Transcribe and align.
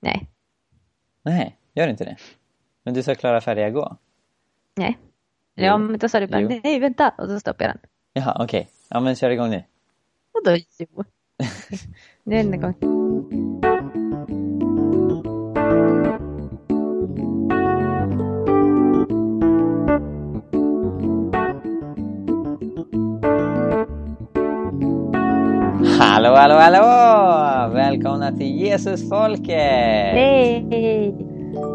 Nej. 0.00 0.28
Nej, 1.22 1.56
gör 1.74 1.88
inte 1.88 2.04
det. 2.04 2.16
Men 2.82 2.94
du 2.94 3.02
sa 3.02 3.14
klara, 3.14 3.40
färdiga, 3.40 3.70
gå. 3.70 3.96
Nej. 4.76 4.98
Jo. 5.54 5.64
Ja, 5.64 5.78
men 5.78 5.98
då 5.98 6.08
sa 6.08 6.20
du 6.20 6.26
bara 6.26 6.40
Jo. 6.40 6.60
nej, 6.64 6.80
vänta. 6.80 7.08
Och 7.18 7.28
så 7.28 7.40
stoppade 7.40 7.64
jag 7.64 7.74
den. 7.76 7.80
Jaha, 8.12 8.36
okej. 8.44 8.68
Ja, 8.88 9.00
men 9.00 9.16
kör 9.16 9.30
igång 9.30 9.50
nu. 9.50 9.64
Och 10.32 10.44
då 10.44 10.56
jo. 10.78 11.04
Nu 12.24 12.36
är 12.36 12.44
den 12.44 12.54
igång. 12.54 12.74
Hallå, 25.98 26.34
hallå, 26.34 26.54
hallå! 26.54 27.47
Välkomna 27.72 28.32
till 28.32 28.60
Jesusfolket! 28.60 29.48
Hej! 30.12 30.64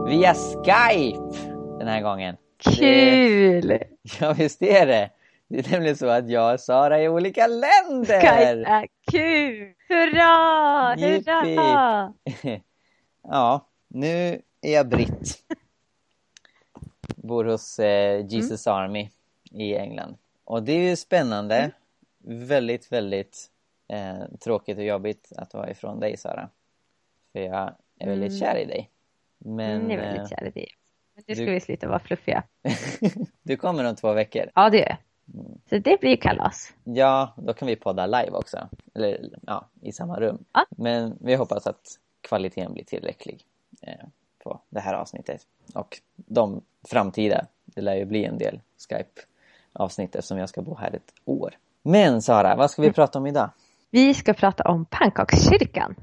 Via 0.08 0.34
Skype 0.34 1.38
den 1.80 1.88
här 1.88 2.02
gången. 2.02 2.36
Kul! 2.58 3.78
Ja, 4.20 4.34
visst 4.34 4.62
är 4.62 4.88
det. 4.88 5.10
Det 5.48 5.68
är 5.68 5.72
nämligen 5.72 5.98
så 5.98 6.08
att 6.08 6.30
jag 6.30 6.54
och 6.54 6.60
Sara 6.60 6.98
är 6.98 7.04
i 7.04 7.10
olika 7.10 7.48
länder. 7.48 8.20
Skype 8.22 8.70
är 8.70 8.88
kul! 9.12 9.74
Hurra! 9.90 10.96
Hurra! 10.96 12.14
ja, 13.24 13.68
nu 13.88 14.42
är 14.62 14.74
jag 14.74 14.88
britt. 14.88 15.38
Bor 17.16 17.46
hos 17.46 17.80
eh, 17.80 18.26
Jesus 18.26 18.68
Army 18.68 19.10
i 19.52 19.76
England. 19.76 20.18
Och 20.46 20.64
det 20.64 20.72
är 20.72 20.90
ju 20.90 20.96
spännande. 20.96 21.72
Väldigt, 22.26 22.92
väldigt 22.92 23.50
eh, 23.88 24.26
tråkigt 24.44 24.78
och 24.78 24.84
jobbigt 24.84 25.32
att 25.38 25.54
vara 25.54 25.70
ifrån 25.72 26.00
dig, 26.00 26.18
Sara. 26.18 26.50
För 27.32 27.40
jag 27.40 27.74
är 28.00 28.08
väldigt 28.08 28.30
Mm. 28.32 28.40
kär 28.40 28.56
i 28.58 28.66
dig. 28.66 28.90
Men 29.38 29.90
jag 29.90 30.00
är 30.00 30.06
eh, 30.08 30.12
väldigt 30.14 30.30
kär 30.30 30.46
i 30.48 30.50
dig. 30.50 30.68
Men 31.16 31.24
nu 31.28 31.36
ska 31.36 31.46
du- 31.46 31.52
vi 31.52 31.60
sluta 31.60 31.88
vara 31.88 32.00
fluffiga. 32.00 32.44
du 33.44 33.58
kommer 33.58 33.84
om 33.90 33.96
två 33.96 34.14
veckor. 34.14 34.46
Ja, 34.56 34.70
det 34.70 34.78
gör 34.78 34.86
jag. 34.88 34.98
Mm. 35.40 35.60
Så 35.70 35.78
det 35.78 36.00
blir 36.00 36.16
kalas. 36.18 36.74
Ja, 36.84 37.34
då 37.38 37.54
kan 37.54 37.68
vi 37.68 37.76
podda 37.76 38.06
live 38.06 38.32
också. 38.32 38.68
Eller 38.96 39.30
ja, 39.48 39.66
i 39.82 39.92
samma 39.92 40.20
rum. 40.20 40.44
Ja. 40.54 40.66
Men 40.70 41.18
vi 41.22 41.36
hoppas 41.36 41.68
att 41.68 42.00
kvaliteten 42.22 42.74
blir 42.74 42.84
tillräcklig 42.84 43.46
eh, 43.82 44.06
på 44.44 44.60
det 44.70 44.80
här 44.80 44.94
avsnittet. 44.94 45.48
Och 45.74 46.02
de 46.16 46.62
framtida, 46.88 47.46
det 47.66 47.82
lär 47.82 47.96
ju 47.96 48.06
bli 48.06 48.26
en 48.26 48.38
del 48.38 48.62
Skype-avsnitt 48.90 50.16
eftersom 50.16 50.38
jag 50.38 50.50
ska 50.50 50.62
bo 50.62 50.76
här 50.76 50.96
ett 50.96 51.14
år. 51.26 51.54
Men 51.82 52.22
Sara, 52.22 52.56
vad 52.56 52.72
ska 52.72 52.82
vi 52.82 52.92
prata 52.92 53.20
om 53.20 53.28
idag? 53.28 53.50
Vi 53.94 54.14
ska 54.14 54.34
prata 54.34 54.64
om 54.64 54.86
pannkakskyrkan. 54.86 55.96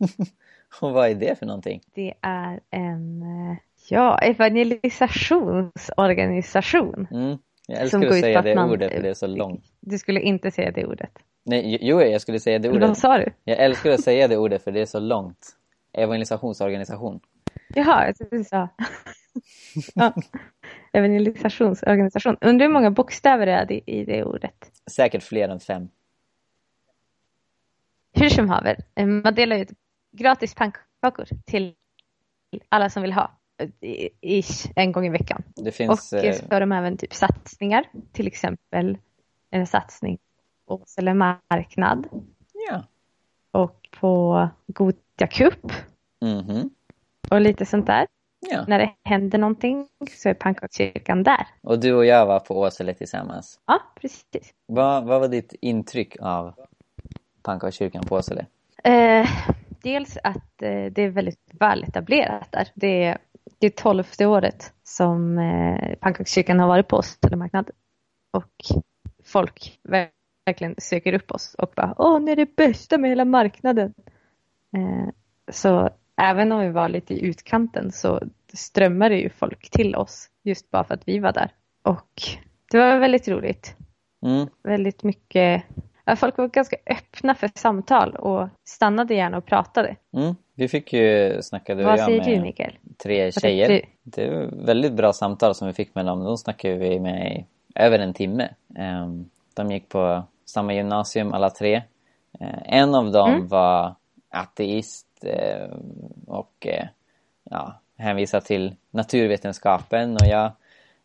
Och 0.80 0.92
vad 0.92 1.10
är 1.10 1.14
det 1.14 1.38
för 1.38 1.46
någonting? 1.46 1.80
Det 1.94 2.14
är 2.20 2.60
en 2.70 3.22
eh, 3.22 3.56
ja, 3.88 4.18
evangelisationsorganisation. 4.18 7.06
Mm. 7.10 7.38
Jag 7.66 7.90
Som 7.90 8.02
älskar 8.02 8.08
går 8.08 8.08
att 8.08 8.20
säga 8.20 8.38
på 8.38 8.44
det 8.44 8.50
att 8.50 8.56
man- 8.56 8.70
ordet 8.70 8.92
för 8.92 9.02
det 9.02 9.08
är 9.08 9.14
så 9.14 9.26
långt. 9.26 9.64
Du 9.80 9.98
skulle 9.98 10.20
inte 10.20 10.50
säga 10.50 10.70
det 10.70 10.86
ordet. 10.86 11.10
Nej, 11.44 11.78
jo, 11.80 12.00
jag 12.00 12.20
skulle 12.20 12.40
säga 12.40 12.58
det 12.58 12.68
ordet. 12.70 12.88
vad 12.88 12.98
sa 12.98 13.18
du? 13.18 13.32
Jag 13.44 13.58
älskar 13.58 13.90
att 13.90 14.04
säga 14.04 14.28
det 14.28 14.36
ordet 14.36 14.64
för 14.64 14.72
det 14.72 14.80
är 14.80 14.86
så 14.86 15.00
långt. 15.00 15.48
Evangelisationsorganisation. 15.92 17.20
Jaha, 17.74 18.06
jag 18.06 18.16
trodde 18.16 18.36
du 18.36 18.44
sa... 18.44 18.68
ja. 19.94 20.12
Evangelisationsorganisation. 20.92 22.36
Undrar 22.40 22.66
hur 22.66 22.72
många 22.72 22.90
bokstäver 22.90 23.46
det 23.46 23.52
är 23.52 23.90
i 23.90 24.04
det 24.04 24.24
ordet. 24.24 24.70
Säkert 24.90 25.22
fler 25.22 25.48
än 25.48 25.60
fem. 25.60 25.88
Hur 28.24 28.30
som 28.30 28.48
haver, 28.48 28.76
eh, 28.94 29.06
man 29.06 29.34
delar 29.34 29.56
ut 29.56 29.68
gratis 30.12 30.54
pannkakor 30.54 31.26
till 31.44 31.74
alla 32.68 32.90
som 32.90 33.02
vill 33.02 33.12
ha. 33.12 33.30
eh, 33.80 34.08
Ish, 34.20 34.70
en 34.76 34.92
gång 34.92 35.06
i 35.06 35.10
veckan. 35.10 35.42
Det 35.56 35.72
finns... 35.72 36.12
och 36.12 36.18
eh, 36.18 36.34
så 36.34 36.44
har 36.50 36.60
de 36.60 36.72
även 36.72 36.96
typ 36.96 37.14
satsningar. 37.14 37.84
Till 38.12 38.26
exempel 38.26 38.98
en 39.50 39.66
satsning 39.66 40.18
på 40.68 40.74
Åsele 40.74 41.14
marknad 41.14 42.08
ja. 42.70 42.82
och 43.50 43.88
på 44.00 44.48
Gotia 44.66 45.26
Cup 45.26 45.72
Mhm. 46.20 46.70
och 47.30 47.40
lite 47.40 47.66
sånt 47.66 47.86
där. 47.86 48.06
Ja. 48.50 48.64
När 48.68 48.78
det 48.78 48.94
händer 49.04 49.38
någonting 49.38 49.88
så 50.10 50.28
är 50.28 50.34
pannkakskyrkan 50.34 51.22
där. 51.22 51.46
Och 51.62 51.78
du 51.80 51.94
och 51.94 52.06
jag 52.06 52.26
var 52.26 52.40
på 52.40 52.60
Åsele 52.60 52.94
tillsammans. 52.94 53.60
Ja, 53.66 53.80
precis. 54.00 54.54
Vad, 54.66 55.04
vad 55.04 55.20
var 55.20 55.28
ditt 55.28 55.54
intryck 55.60 56.16
av 56.20 56.54
pannkakskyrkan 57.44 58.04
på 58.04 58.14
Åsele? 58.16 58.46
Eh, 58.84 59.28
dels 59.82 60.18
att 60.24 60.62
eh, 60.62 60.84
det 60.92 61.02
är 61.02 61.08
väldigt 61.10 61.40
väl 61.52 61.84
etablerat 61.84 62.52
där. 62.52 62.68
Det 62.74 63.04
är, 63.04 63.18
det 63.58 63.66
är 63.66 63.70
tolfte 63.70 64.26
året 64.26 64.72
som 64.82 65.38
eh, 65.38 65.94
pannkakskyrkan 65.94 66.60
har 66.60 66.68
varit 66.68 66.88
på 66.88 66.96
Åsele 66.96 67.36
marknad. 67.36 67.70
Och 68.32 68.52
folk 69.24 69.78
ver- 69.88 70.08
verkligen 70.46 70.74
söker 70.78 71.12
upp 71.12 71.30
oss 71.30 71.54
och 71.58 71.72
bara 71.76 71.94
åh, 71.98 72.20
ni 72.20 72.32
är 72.32 72.36
det 72.36 72.56
bästa 72.56 72.98
med 72.98 73.10
hela 73.10 73.24
marknaden. 73.24 73.94
Eh, 74.76 75.08
så 75.52 75.90
även 76.20 76.52
om 76.52 76.60
vi 76.60 76.68
var 76.70 76.88
lite 76.88 77.14
i 77.14 77.24
utkanten 77.26 77.92
så 77.92 78.20
strömmade 78.52 79.16
ju 79.16 79.28
folk 79.30 79.70
till 79.70 79.96
oss 79.96 80.28
just 80.44 80.70
bara 80.70 80.84
för 80.84 80.94
att 80.94 81.08
vi 81.08 81.18
var 81.18 81.32
där. 81.32 81.50
Och 81.82 82.22
det 82.70 82.78
var 82.78 82.98
väldigt 82.98 83.28
roligt 83.28 83.76
Mm. 84.26 84.46
väldigt 84.62 85.02
mycket, 85.02 85.62
folk 86.16 86.38
var 86.38 86.48
ganska 86.48 86.76
öppna 86.86 87.34
för 87.34 87.50
samtal 87.54 88.16
och 88.16 88.48
stannade 88.64 89.14
gärna 89.14 89.36
och 89.38 89.46
pratade. 89.46 89.96
Mm. 90.12 90.34
Vi 90.54 90.68
fick 90.68 90.92
ju 90.92 91.38
snacka 91.42 91.74
du 91.74 91.84
Vad 91.84 91.92
jag 91.98 92.04
säger 92.06 92.18
med 92.24 92.28
du 92.38 92.40
Mikael? 92.42 92.72
tre 93.02 93.32
tjejer. 93.32 93.84
Det 94.02 94.30
var 94.30 94.64
väldigt 94.66 94.92
bra 94.92 95.12
samtal 95.12 95.54
som 95.54 95.66
vi 95.68 95.74
fick 95.74 95.94
med 95.94 96.06
dem. 96.06 96.24
De 96.24 96.36
snackade 96.38 96.74
vi 96.74 97.00
med 97.00 97.32
i 97.36 97.44
över 97.74 97.98
en 97.98 98.14
timme. 98.14 98.48
Ehm, 98.76 99.30
De 99.54 99.70
gick 99.70 99.88
på 99.88 100.22
samma 100.44 100.74
gymnasium 100.74 101.32
alla 101.32 101.50
tre. 101.50 101.82
Eh, 102.40 102.58
En 102.80 102.94
av 102.94 103.12
dem 103.12 103.30
Mm. 103.34 103.48
var 103.48 103.94
ateist 104.30 105.24
eh, 105.24 105.68
och 106.26 106.66
eh, 106.66 106.86
ja, 107.50 107.80
hänvisade 107.96 108.46
till 108.46 108.74
naturvetenskapen 108.90 110.12
och 110.16 110.26
jag 110.26 110.52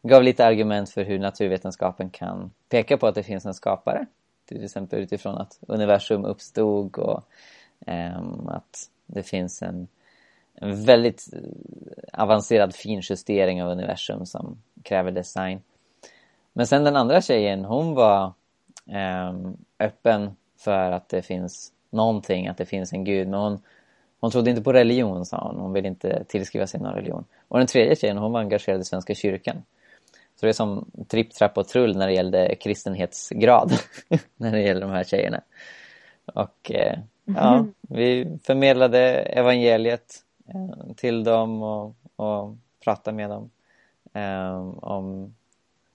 gav 0.04 0.24
lite 0.24 0.46
argument 0.46 0.90
för 0.90 1.04
hur 1.04 1.20
naturvetenskapen 1.20 2.10
kan 2.10 2.52
peka 2.70 2.98
på 2.98 3.08
att 3.08 3.16
det 3.16 3.24
finns 3.24 3.46
en 3.46 3.54
skapare. 3.54 4.06
Till 4.50 4.64
exempel 4.64 5.00
utifrån 5.00 5.38
att 5.38 5.60
universum 5.68 6.26
uppstod 6.26 6.98
och 6.98 7.24
ehm, 7.86 8.48
att 8.48 8.90
det 9.06 9.24
finns 9.24 9.62
en, 9.62 9.88
en 10.54 10.86
väldigt 10.86 11.30
eh, 11.34 12.22
avancerad 12.22 12.76
finjustering 12.76 13.64
av 13.64 13.70
universum 13.70 14.26
som 14.26 14.62
kräver 14.84 15.12
design. 15.12 15.62
Men 16.54 16.68
sen 16.68 16.84
den 16.84 16.96
andra 16.96 17.22
tjejen, 17.22 17.66
hon 17.66 17.94
var 17.94 18.34
ehm, 18.86 19.58
öppen 19.80 20.36
för 20.58 20.92
att 20.92 21.10
det 21.10 21.22
finns 21.22 21.72
någonting, 21.90 22.48
att 22.48 22.58
det 22.58 22.66
finns 22.66 22.94
en 22.94 23.04
gud. 23.04 23.28
Men 23.28 23.40
hon, 23.40 23.60
hon 24.20 24.32
trodde 24.32 24.50
inte 24.50 24.62
på 24.62 24.74
religion, 24.74 25.26
sa 25.26 25.48
hon. 25.48 25.60
Hon 25.60 25.74
ville 25.74 25.88
inte 25.88 26.24
tillskriva 26.24 26.68
sig 26.68 26.80
någon 26.80 26.94
religion. 26.94 27.26
Och 27.48 27.58
den 27.58 27.68
tredje 27.68 27.96
tjejen, 27.96 28.18
hon 28.18 28.32
var 28.32 28.40
engagerad 28.40 28.82
i 28.82 28.84
Svenska 28.84 29.16
kyrkan. 29.16 29.64
Så 30.40 30.46
det 30.46 30.50
är 30.50 30.54
som 30.54 30.92
tripp, 31.08 31.34
trapp 31.34 31.58
och 31.58 31.68
trull 31.68 31.98
när 31.98 32.08
det 32.08 32.14
gällde 32.14 32.56
kristenhetsgrad. 32.56 33.72
när 34.38 34.52
det 34.52 34.62
gäller 34.62 34.82
de 34.82 34.92
här 34.92 35.04
tjejerna. 35.04 35.42
Och 36.26 36.72
eh, 36.72 37.00
ja, 37.26 37.66
vi 37.82 38.38
förmedlade 38.44 39.00
evangeliet 39.16 40.16
eh, 40.48 40.94
till 40.96 41.24
dem 41.24 41.64
och, 41.64 41.96
och 42.16 42.56
pratade 42.84 43.18
med 43.18 43.30
dem 43.30 43.50
eh, 44.14 44.60
om 44.78 45.36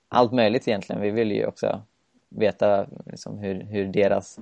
allt 0.09 0.33
möjligt 0.33 0.69
egentligen. 0.69 1.03
Vi 1.03 1.11
ville 1.11 1.35
ju 1.35 1.47
också 1.47 1.81
veta 2.29 2.87
liksom, 3.07 3.39
hur, 3.39 3.63
hur 3.63 3.87
deras 3.87 4.39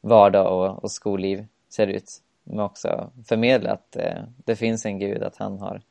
vardag 0.00 0.58
och, 0.58 0.84
och 0.84 0.90
skolliv 0.90 1.46
ser 1.68 1.86
ut. 1.86 2.22
Men 2.44 2.60
också 2.60 3.10
förmedla 3.26 3.72
att 3.72 3.96
det 4.36 4.56
finns 4.56 4.86
en 4.86 4.98
Gud, 4.98 5.22
att 5.22 5.36
han 5.36 5.58
har 5.58 5.82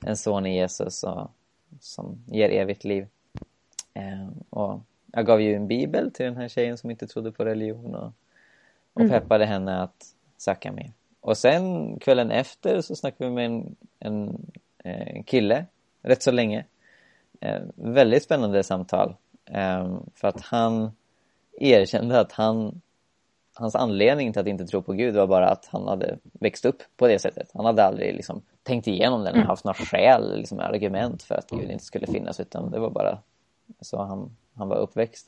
en 0.00 0.16
son 0.16 0.46
i 0.46 0.56
Jesus 0.56 1.02
och, 1.02 1.30
som 1.80 2.24
ger 2.26 2.48
evigt 2.48 2.84
liv. 2.84 3.06
Eh, 3.94 4.28
och 4.50 4.80
jag 5.12 5.26
gav 5.26 5.40
ju 5.40 5.54
en 5.54 5.66
bibel 5.68 6.10
till 6.12 6.26
den 6.26 6.36
här 6.36 6.48
tjejen 6.48 6.78
som 6.78 6.90
inte 6.90 7.06
trodde 7.06 7.32
på 7.32 7.44
religion 7.44 7.94
och, 7.94 8.12
och 8.92 9.00
Mm. 9.00 9.10
peppade 9.10 9.46
henne 9.46 9.82
att 9.82 10.14
söka 10.36 10.72
mer. 10.72 10.92
Och 11.20 11.38
sen 11.38 11.96
kvällen 11.98 12.30
efter 12.30 12.80
så 12.80 12.96
snackade 12.96 13.30
vi 13.30 13.34
med 13.34 13.46
en, 13.46 13.76
en 13.98 14.46
eh, 14.84 15.22
kille 15.24 15.66
rätt 16.02 16.22
så 16.22 16.30
länge. 16.30 16.64
Eh, 17.40 17.60
väldigt 17.74 18.22
spännande 18.22 18.62
samtal. 18.62 19.14
Eh, 19.44 19.98
för 20.14 20.28
att 20.28 20.40
han 20.40 20.90
erkände 21.60 22.20
att 22.20 22.32
han 22.32 22.80
hans 23.60 23.74
anledning 23.74 24.32
till 24.32 24.40
att 24.40 24.46
inte 24.46 24.66
tro 24.66 24.82
på 24.82 24.92
Gud 24.92 25.14
var 25.14 25.26
bara 25.26 25.48
att 25.48 25.68
han 25.72 25.88
hade 25.88 26.18
växt 26.32 26.64
upp 26.64 26.82
på 26.96 27.06
det 27.06 27.18
sättet. 27.18 27.50
Han 27.54 27.64
hade 27.64 27.84
aldrig 27.84 28.14
liksom 28.14 28.42
tänkt 28.62 28.86
igenom 28.86 29.24
den 29.24 29.34
eller 29.34 29.44
haft 29.44 29.64
några 29.64 29.74
skäl, 29.74 30.38
liksom 30.38 30.58
argument 30.60 31.22
för 31.22 31.34
att 31.34 31.50
Gud 31.50 31.70
inte 31.70 31.84
skulle 31.84 32.06
finnas 32.06 32.40
utan 32.40 32.70
det 32.70 32.78
var 32.78 32.90
bara 32.90 33.18
så 33.80 34.02
han, 34.02 34.36
han 34.54 34.68
var 34.68 34.76
uppväxt. 34.76 35.26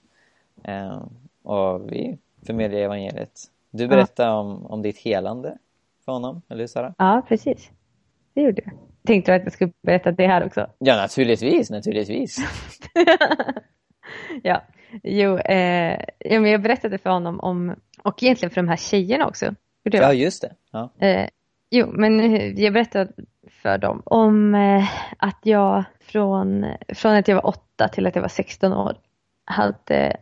Eh, 0.64 1.02
och 1.43 1.93
vi 1.93 2.19
förmedlade 2.46 2.84
evangeliet. 2.84 3.40
Du 3.70 3.88
berättade 3.88 4.31
om, 4.31 4.67
om 4.67 4.82
ditt 4.82 4.99
helande 4.99 5.58
för 6.05 6.12
honom, 6.12 6.43
eller 6.49 6.61
hur 6.61 6.67
Sara? 6.67 6.94
Ja, 6.99 7.23
precis. 7.29 7.70
Det 8.34 8.43
gjorde 8.43 8.62
jag. 8.64 8.75
Tänkte 9.06 9.32
du 9.32 9.37
att 9.37 9.43
jag 9.43 9.52
skulle 9.52 9.73
berätta 9.82 10.12
det 10.12 10.26
här 10.26 10.46
också? 10.46 10.67
Ja, 10.79 10.96
naturligtvis, 10.96 11.70
naturligtvis. 11.70 12.37
ja, 14.43 14.62
jo, 15.02 15.38
eh, 15.38 16.00
ja, 16.18 16.40
men 16.40 16.50
jag 16.50 16.62
berättade 16.62 16.98
för 16.98 17.10
honom 17.10 17.40
om, 17.40 17.74
och 18.02 18.22
egentligen 18.22 18.50
för 18.50 18.62
de 18.62 18.68
här 18.68 18.76
tjejerna 18.76 19.26
också. 19.26 19.54
Ja, 19.82 20.12
just 20.12 20.42
det. 20.42 20.54
Ja. 20.72 21.06
Eh, 21.06 21.28
jo, 21.70 21.86
men 21.92 22.20
jag 22.56 22.72
berättade 22.72 23.12
för 23.50 23.78
dem 23.78 24.02
om 24.04 24.54
eh, 24.54 24.84
att 25.16 25.38
jag 25.42 25.84
från, 26.00 26.66
från 26.88 27.14
att 27.14 27.28
jag 27.28 27.34
var 27.34 27.46
åtta 27.46 27.88
till 27.88 28.06
att 28.06 28.14
jag 28.14 28.22
var 28.22 28.28
16 28.28 28.72
år 28.72 28.96
hade 29.44 30.16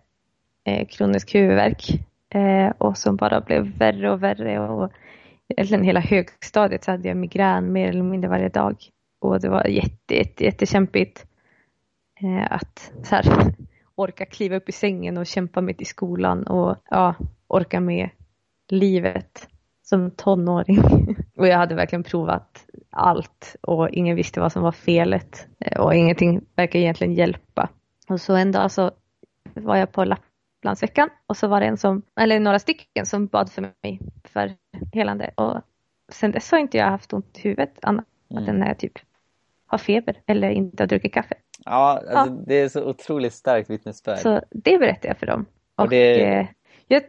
eh, 0.65 0.87
kronisk 0.87 1.35
huvudvärk 1.35 1.91
eh, 2.35 2.73
och 2.79 2.99
som 2.99 3.17
bara 3.17 3.41
blev 3.41 3.79
värre 3.79 4.11
och 4.11 4.23
värre 4.23 4.61
och 4.61 4.93
egentligen 5.49 5.85
hela 5.85 6.01
högstadiet 6.01 6.85
så 6.85 6.91
hade 6.91 7.09
jag 7.09 7.17
migrän 7.17 7.73
mer 7.73 7.89
eller 7.89 8.03
mindre 8.03 8.31
varje 8.31 8.49
dag 8.49 8.77
och 9.19 9.41
det 9.41 9.49
var 9.49 9.67
jätte, 9.67 10.15
jätte, 10.15 10.45
jättekämpigt 10.45 11.27
eh, 12.21 12.53
att 12.53 12.93
så 13.03 13.15
här, 13.15 13.25
orka 13.95 14.27
kliva 14.27 14.57
upp 14.57 14.69
i 14.69 14.73
sängen 14.73 15.19
och 15.19 15.27
kämpa 15.27 15.61
mitt 15.61 15.81
i 15.81 15.85
skolan 15.85 16.47
och 16.47 16.77
ja, 16.91 17.15
orka 17.47 17.81
med 17.81 18.11
livet 18.69 19.49
som 19.83 20.11
tonåring. 20.11 20.79
och 21.37 21.47
jag 21.47 21.59
hade 21.59 21.75
verkligen 21.75 22.03
provat 22.03 22.67
allt 22.91 23.57
och 23.61 23.91
ingen 23.91 24.17
visste 24.17 24.41
vad 24.41 24.53
som 24.53 24.63
var 24.63 24.73
felet 24.73 25.47
eh, 25.59 25.81
och 25.81 25.95
ingenting 25.95 26.41
verkar 26.57 26.79
egentligen 26.79 27.15
hjälpa. 27.15 27.69
Och 28.09 28.21
så 28.21 28.35
en 28.35 28.53
dag 28.53 28.71
så 28.71 28.91
var 29.55 29.77
jag 29.77 29.93
på 29.93 30.05
Lapplandsveckan 30.05 31.09
och 31.27 31.37
så 31.37 31.49
var 31.49 31.61
det 31.61 31.67
en 31.67 31.77
som, 31.77 32.03
eller 32.21 32.41
några 32.41 32.59
stycken 32.59 33.07
som 33.07 33.27
bad 33.27 33.53
för 33.53 33.63
mig 33.63 34.01
för 34.25 34.57
helande 34.93 35.31
och 35.35 35.61
sen 36.13 36.31
dess 36.31 36.51
har 36.51 36.59
inte 36.59 36.79
jag 36.79 36.91
haft 36.91 37.13
ont 37.13 37.39
i 37.39 37.41
huvudet 37.43 37.79
annat 37.83 38.07
mm. 38.31 38.49
än 38.49 38.57
när 38.59 38.67
jag 38.67 38.79
typ 38.79 38.99
har 39.67 39.79
feber 39.79 40.21
eller 40.27 40.51
inte 40.51 40.83
har 40.83 40.89
druckit 40.89 41.15
kaffe. 41.15 41.35
Ja, 41.65 42.03
alltså 42.11 42.35
ja. 42.35 42.43
det 42.47 42.55
är 42.55 42.69
så 42.69 42.85
otroligt 42.85 43.33
starkt 43.33 43.71
vittnesbörd. 43.71 44.19
Så 44.19 44.41
det 44.51 44.79
berättar 44.79 45.09
jag 45.09 45.19
för 45.19 45.27
dem. 45.27 45.47
Och, 45.77 45.85
och 45.85 45.91
det... 45.91 46.25
eh, 46.25 46.47
jag, 46.89 47.03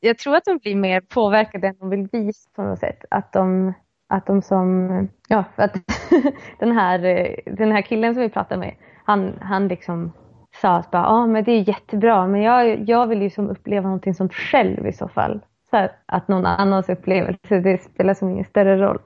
jag 0.00 0.18
tror 0.18 0.36
att 0.36 0.44
de 0.44 0.58
blir 0.58 0.76
mer 0.76 1.00
påverkade 1.00 1.68
än 1.68 1.78
de 1.78 1.90
vill 1.90 2.08
visa 2.12 2.50
på 2.56 2.62
något 2.62 2.78
sätt. 2.78 3.04
Att 3.10 3.32
de, 3.32 3.72
att 4.08 4.26
de 4.26 4.42
som, 4.42 5.08
ja, 5.28 5.44
att 5.56 5.76
den 6.58 6.72
här, 6.72 6.98
den 7.44 7.72
här 7.72 7.82
killen 7.82 8.14
som 8.14 8.22
vi 8.22 8.28
pratade 8.28 8.60
med, 8.60 8.74
han, 9.04 9.38
han 9.40 9.68
liksom 9.68 10.12
sa 10.60 10.76
att 10.76 10.90
bara, 10.90 11.02
ja 11.02 11.26
men 11.26 11.44
det 11.44 11.52
är 11.52 11.68
jättebra, 11.68 12.26
men 12.26 12.42
jag, 12.42 12.88
jag 12.88 13.06
vill 13.06 13.22
ju 13.22 13.30
som 13.30 13.50
uppleva 13.50 13.82
någonting 13.82 14.14
sånt 14.14 14.34
själv 14.34 14.86
i 14.86 14.92
så 14.92 15.08
fall. 15.08 15.40
Så 15.70 15.76
här, 15.76 15.92
att 16.06 16.28
någon 16.28 16.46
annans 16.46 16.88
upplevelse, 16.88 17.60
det 17.60 17.82
spelar 17.82 18.14
som 18.14 18.30
ingen 18.30 18.44
större 18.44 18.76
roll. 18.76 18.98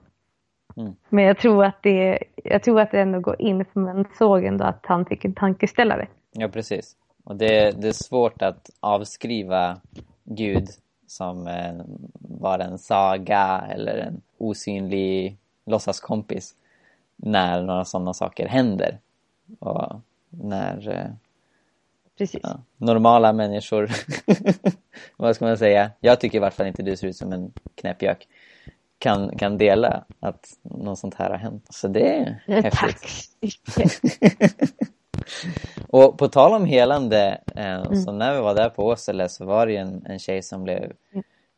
Mm. 0.76 0.94
Men 1.08 1.24
jag 1.24 1.38
tror 1.38 1.64
att 1.64 1.82
det, 1.82 2.18
jag 2.44 2.62
tror 2.62 2.80
att 2.80 2.90
det 2.90 3.00
ändå 3.00 3.20
går 3.20 3.40
in, 3.40 3.64
för 3.64 3.80
man 3.80 4.04
såg 4.18 4.44
ändå 4.44 4.64
att 4.64 4.80
han 4.82 5.06
fick 5.06 5.24
en 5.24 5.34
tankeställare. 5.34 6.06
Ja, 6.32 6.48
precis. 6.48 6.96
Och 7.24 7.36
det, 7.36 7.70
det 7.70 7.88
är 7.88 7.92
svårt 7.92 8.42
att 8.42 8.70
avskriva 8.80 9.80
Gud 10.24 10.68
som 11.06 11.48
eh, 11.48 11.74
var 12.20 12.58
en 12.58 12.78
saga 12.78 13.64
eller 13.70 13.98
en 13.98 14.20
osynlig 14.38 15.38
låtsaskompis 15.66 16.54
när 17.16 17.62
några 17.62 17.84
sådana 17.84 18.14
saker 18.14 18.48
händer. 18.48 18.98
Och 19.58 20.00
när 20.30 20.88
eh, 20.88 22.26
ja, 22.42 22.60
normala 22.76 23.32
människor, 23.32 23.90
vad 25.16 25.36
ska 25.36 25.44
man 25.44 25.58
säga, 25.58 25.90
jag 26.00 26.20
tycker 26.20 26.38
i 26.38 26.40
vart 26.40 26.54
fall 26.54 26.66
inte 26.66 26.82
du 26.82 26.96
ser 26.96 27.08
ut 27.08 27.16
som 27.16 27.32
en 27.32 27.52
knäppjök, 27.74 28.28
kan, 29.04 29.36
kan 29.36 29.58
dela 29.58 30.04
att 30.20 30.48
något 30.62 30.98
sånt 30.98 31.14
här 31.14 31.30
har 31.30 31.36
hänt. 31.36 31.66
Så 31.70 31.88
det 31.88 32.16
är 32.16 32.42
häftigt. 32.46 33.30
Tack 33.74 33.90
Och 35.88 36.18
på 36.18 36.28
tal 36.28 36.52
om 36.52 36.64
helande, 36.64 37.40
eh, 37.56 37.74
mm. 37.74 37.96
så 37.96 38.12
när 38.12 38.34
vi 38.34 38.40
var 38.40 38.54
där 38.54 38.68
på 38.68 38.86
Åsele 38.86 39.28
så 39.28 39.44
var 39.44 39.66
det 39.66 39.72
ju 39.72 39.78
en, 39.78 40.06
en 40.06 40.18
tjej 40.18 40.42
som 40.42 40.64
blev 40.64 40.92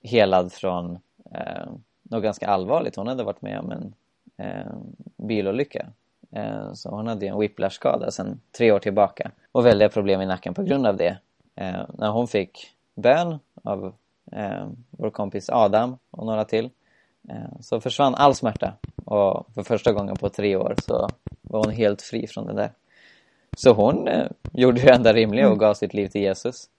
helad 0.03 0.53
från 0.53 0.99
eh, 1.35 1.67
något 2.03 2.23
ganska 2.23 2.47
allvarligt. 2.47 2.97
Hon 2.97 3.07
hade 3.07 3.25
varit 3.25 3.43
med 3.43 3.59
om 3.59 3.71
en 3.71 3.95
eh, 4.37 4.73
bilolycka. 5.17 5.87
Eh, 6.33 6.73
så 6.73 6.91
hon 6.91 7.07
hade 7.07 7.27
en 7.27 7.39
whiplash-skada 7.39 8.11
sedan 8.11 8.41
tre 8.57 8.73
år 8.73 8.79
tillbaka 8.79 9.31
och 9.53 9.67
väldiga 9.67 9.89
problem 9.89 10.21
i 10.21 10.27
nacken 10.27 10.55
på 10.55 10.63
grund 10.63 10.87
av 10.87 10.97
det. 10.97 11.19
Eh, 11.55 11.83
när 11.99 12.11
hon 12.11 12.29
fick 12.29 12.75
bön 12.95 13.39
av 13.65 13.95
eh, 14.33 14.69
vår 14.91 15.11
kompis 15.11 15.51
Adam 15.51 15.99
och 16.11 16.27
några 16.27 16.45
till 16.45 16.71
så 17.61 17.81
försvann 17.81 18.15
all 18.15 18.35
smärta 18.35 18.73
och 19.05 19.47
för 19.55 19.63
första 19.63 19.93
gången 19.93 20.17
på 20.17 20.29
tre 20.29 20.57
år 20.57 20.75
så 20.83 21.09
var 21.43 21.65
hon 21.65 21.75
helt 21.75 22.03
fri 22.03 22.27
från 22.27 22.47
det 22.47 22.55
där. 22.55 22.71
Så 23.57 23.73
hon 23.73 24.09
eh, 24.09 24.27
gjorde 24.53 24.81
det 24.81 24.91
enda 24.95 25.13
rimliga 25.13 25.47
och 25.47 25.53
mm. 25.53 25.59
gav 25.59 25.75
sitt 25.75 25.95
liv 25.95 26.09
till 26.09 26.21
Jesus. 26.21 26.71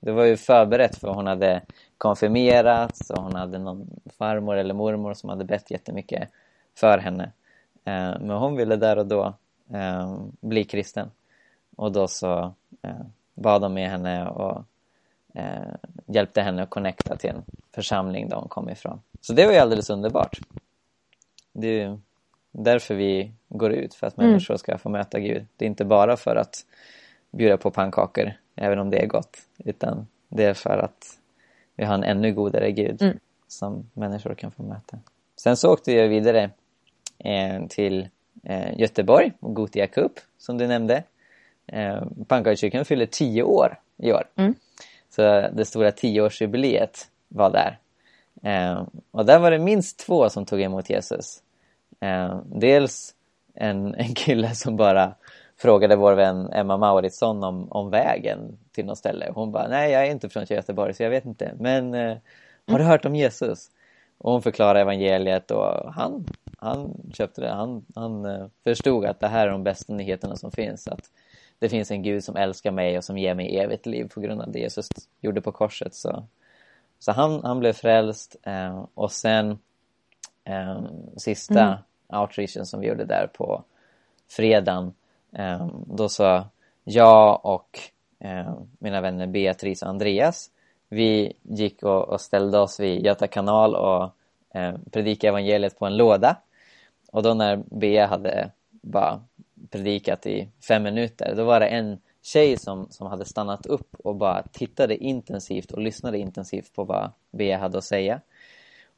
Det 0.00 0.12
var 0.12 0.24
ju 0.24 0.36
förberett 0.36 0.96
för 0.96 1.08
hon 1.08 1.26
hade 1.26 1.62
konfirmerats 1.98 3.10
och 3.10 3.22
hon 3.22 3.34
hade 3.34 3.58
någon 3.58 3.90
farmor 4.18 4.56
eller 4.56 4.74
mormor 4.74 5.14
som 5.14 5.30
hade 5.30 5.44
bett 5.44 5.70
jättemycket 5.70 6.28
för 6.74 6.98
henne. 6.98 7.32
Eh, 7.84 8.14
men 8.20 8.30
hon 8.30 8.56
ville 8.56 8.76
där 8.76 8.98
och 8.98 9.06
då 9.06 9.34
eh, 9.74 10.18
bli 10.40 10.64
kristen. 10.64 11.10
Och 11.76 11.92
då 11.92 12.08
så 12.08 12.54
eh, 12.82 13.06
bad 13.34 13.62
de 13.62 13.74
med 13.74 13.90
henne 13.90 14.28
och 14.28 14.64
eh, 15.34 15.74
hjälpte 16.06 16.40
henne 16.40 16.62
att 16.62 16.70
connecta 16.70 17.16
till 17.16 17.30
en 17.30 17.42
församling 17.74 18.28
där 18.28 18.36
hon 18.36 18.48
kom 18.48 18.68
ifrån. 18.70 19.00
Så 19.26 19.32
det 19.32 19.46
var 19.46 19.52
ju 19.52 19.58
alldeles 19.58 19.90
underbart. 19.90 20.40
Det 21.52 21.80
är 21.80 22.00
därför 22.52 22.94
vi 22.94 23.32
går 23.48 23.72
ut, 23.72 23.94
för 23.94 24.06
att 24.06 24.18
mm. 24.18 24.30
människor 24.30 24.56
ska 24.56 24.78
få 24.78 24.88
möta 24.88 25.20
Gud. 25.20 25.46
Det 25.56 25.64
är 25.64 25.66
inte 25.66 25.84
bara 25.84 26.16
för 26.16 26.36
att 26.36 26.66
bjuda 27.30 27.56
på 27.56 27.70
pannkakor, 27.70 28.32
även 28.54 28.78
om 28.78 28.90
det 28.90 29.02
är 29.02 29.06
gott, 29.06 29.38
utan 29.58 30.06
det 30.28 30.44
är 30.44 30.54
för 30.54 30.78
att 30.78 31.18
vi 31.76 31.84
har 31.84 31.94
en 31.94 32.04
ännu 32.04 32.32
godare 32.32 32.72
Gud 32.72 33.02
mm. 33.02 33.18
som 33.48 33.90
människor 33.94 34.34
kan 34.34 34.50
få 34.50 34.62
möta. 34.62 34.98
Sen 35.36 35.56
så 35.56 35.72
åkte 35.72 35.92
jag 35.92 36.08
vidare 36.08 36.50
eh, 37.18 37.66
till 37.68 38.08
eh, 38.44 38.78
Göteborg 38.80 39.32
och 39.40 39.54
Gotia 39.54 39.86
Cup, 39.86 40.12
som 40.38 40.58
du 40.58 40.66
nämnde. 40.66 41.02
Eh, 41.66 42.02
Pannkakskyrkan 42.28 42.84
fyller 42.84 43.06
tio 43.06 43.42
år 43.42 43.78
i 43.96 44.12
år. 44.12 44.28
Mm. 44.36 44.54
Så 45.08 45.22
det 45.52 45.64
stora 45.64 45.92
tioårsjubileet 45.92 47.10
var 47.28 47.50
där. 47.50 47.78
Eh, 48.46 48.82
och 49.10 49.26
där 49.26 49.38
var 49.38 49.50
det 49.50 49.58
minst 49.58 49.98
två 49.98 50.30
som 50.30 50.46
tog 50.46 50.60
emot 50.60 50.90
Jesus. 50.90 51.42
Eh, 52.00 52.40
dels 52.44 53.14
en, 53.54 53.94
en 53.98 54.14
kille 54.14 54.54
som 54.54 54.76
bara 54.76 55.14
frågade 55.56 55.96
vår 55.96 56.12
vän 56.12 56.50
Emma 56.52 56.76
Mauritsson 56.76 57.44
om, 57.44 57.72
om 57.72 57.90
vägen 57.90 58.58
till 58.72 58.86
något 58.86 58.98
ställe. 58.98 59.32
Hon 59.34 59.52
bara, 59.52 59.68
nej 59.68 59.92
jag 59.92 60.06
är 60.06 60.10
inte 60.10 60.28
från 60.28 60.44
Göteborg 60.48 60.94
så 60.94 61.02
jag 61.02 61.10
vet 61.10 61.24
inte. 61.24 61.52
Men 61.58 61.94
eh, 61.94 62.16
har 62.66 62.78
du 62.78 62.84
hört 62.84 63.04
om 63.04 63.16
Jesus? 63.16 63.70
Och 64.18 64.32
hon 64.32 64.42
förklarade 64.42 64.80
evangeliet 64.80 65.50
och 65.50 65.92
han, 65.92 66.26
han 66.58 67.10
köpte 67.14 67.40
det. 67.40 67.50
Han, 67.50 67.84
han 67.94 68.24
eh, 68.24 68.46
förstod 68.64 69.04
att 69.04 69.20
det 69.20 69.28
här 69.28 69.46
är 69.46 69.50
de 69.50 69.64
bästa 69.64 69.92
nyheterna 69.92 70.36
som 70.36 70.52
finns. 70.52 70.88
Att 70.88 71.10
det 71.58 71.68
finns 71.68 71.90
en 71.90 72.02
Gud 72.02 72.24
som 72.24 72.36
älskar 72.36 72.70
mig 72.70 72.98
och 72.98 73.04
som 73.04 73.18
ger 73.18 73.34
mig 73.34 73.58
evigt 73.58 73.86
liv 73.86 74.08
på 74.14 74.20
grund 74.20 74.40
av 74.40 74.52
det 74.52 74.58
Jesus 74.58 74.88
gjorde 75.20 75.40
på 75.40 75.52
korset. 75.52 75.94
Så, 75.94 76.26
så 76.98 77.12
han, 77.12 77.44
han 77.44 77.58
blev 77.58 77.72
frälst 77.72 78.36
eh, 78.42 78.84
och 78.94 79.12
sen 79.12 79.58
eh, 80.44 80.80
sista 81.16 81.62
mm. 81.62 82.22
outreachen 82.22 82.66
som 82.66 82.80
vi 82.80 82.86
gjorde 82.86 83.04
där 83.04 83.26
på 83.26 83.62
fredagen. 84.28 84.92
Eh, 85.32 85.68
då 85.86 86.08
sa 86.08 86.48
jag 86.84 87.46
och 87.46 87.78
eh, 88.18 88.54
mina 88.78 89.00
vänner 89.00 89.26
Beatrice 89.26 89.82
och 89.82 89.88
Andreas, 89.88 90.50
vi 90.88 91.32
gick 91.42 91.82
och, 91.82 92.08
och 92.08 92.20
ställde 92.20 92.58
oss 92.58 92.80
vid 92.80 93.04
Göta 93.04 93.26
kanal 93.26 93.74
och 93.74 94.10
eh, 94.54 94.74
predikade 94.90 95.28
evangeliet 95.28 95.78
på 95.78 95.86
en 95.86 95.96
låda. 95.96 96.36
Och 97.12 97.22
då 97.22 97.34
när 97.34 97.56
Bea 97.56 98.06
hade 98.06 98.50
bara 98.70 99.20
predikat 99.70 100.26
i 100.26 100.48
fem 100.68 100.82
minuter, 100.82 101.34
då 101.36 101.44
var 101.44 101.60
det 101.60 101.66
en 101.66 101.98
tjej 102.26 102.56
som, 102.56 102.86
som 102.90 103.06
hade 103.06 103.24
stannat 103.24 103.66
upp 103.66 103.94
och 104.04 104.16
bara 104.16 104.42
tittade 104.42 104.96
intensivt 104.96 105.70
och 105.70 105.82
lyssnade 105.82 106.18
intensivt 106.18 106.74
på 106.74 106.84
vad 106.84 107.10
Bea 107.30 107.58
hade 107.58 107.78
att 107.78 107.84
säga. 107.84 108.20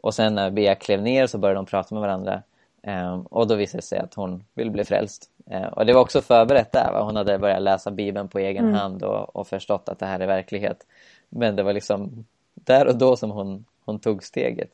Och 0.01 0.15
sen 0.15 0.35
när 0.35 0.51
Bea 0.51 0.75
klev 0.75 1.03
ner 1.03 1.27
så 1.27 1.39
började 1.39 1.59
de 1.59 1.67
prata 1.67 1.95
med 1.95 2.03
varandra. 2.03 2.43
Um, 2.83 3.23
och 3.23 3.47
då 3.47 3.55
visade 3.55 3.79
det 3.79 3.87
sig 3.87 3.99
att 3.99 4.15
hon 4.15 4.45
vill 4.55 4.71
bli 4.71 4.85
frälst. 4.85 5.31
Uh, 5.51 5.67
och 5.67 5.87
det 5.87 5.93
var 5.93 6.01
också 6.01 6.21
förberett 6.21 6.73
där. 6.73 6.93
Va? 6.93 7.03
Hon 7.03 7.17
hade 7.17 7.39
börjat 7.39 7.63
läsa 7.63 7.91
Bibeln 7.91 8.29
på 8.29 8.39
egen 8.39 8.65
mm. 8.65 8.75
hand 8.75 9.03
och, 9.03 9.37
och, 9.37 9.47
förstått 9.47 9.89
att 9.89 9.99
det 9.99 10.07
här 10.07 10.21
är 10.21 10.27
verklighet. 10.27 10.87
Men 11.29 11.57
det 11.57 11.63
var 11.63 11.73
liksom 11.73 12.27
där 12.55 12.87
och 12.87 12.99
då 12.99 13.17
som 13.17 13.31
hon, 13.31 13.65
hon 13.85 13.99
tog 13.99 14.25
steget. 14.25 14.71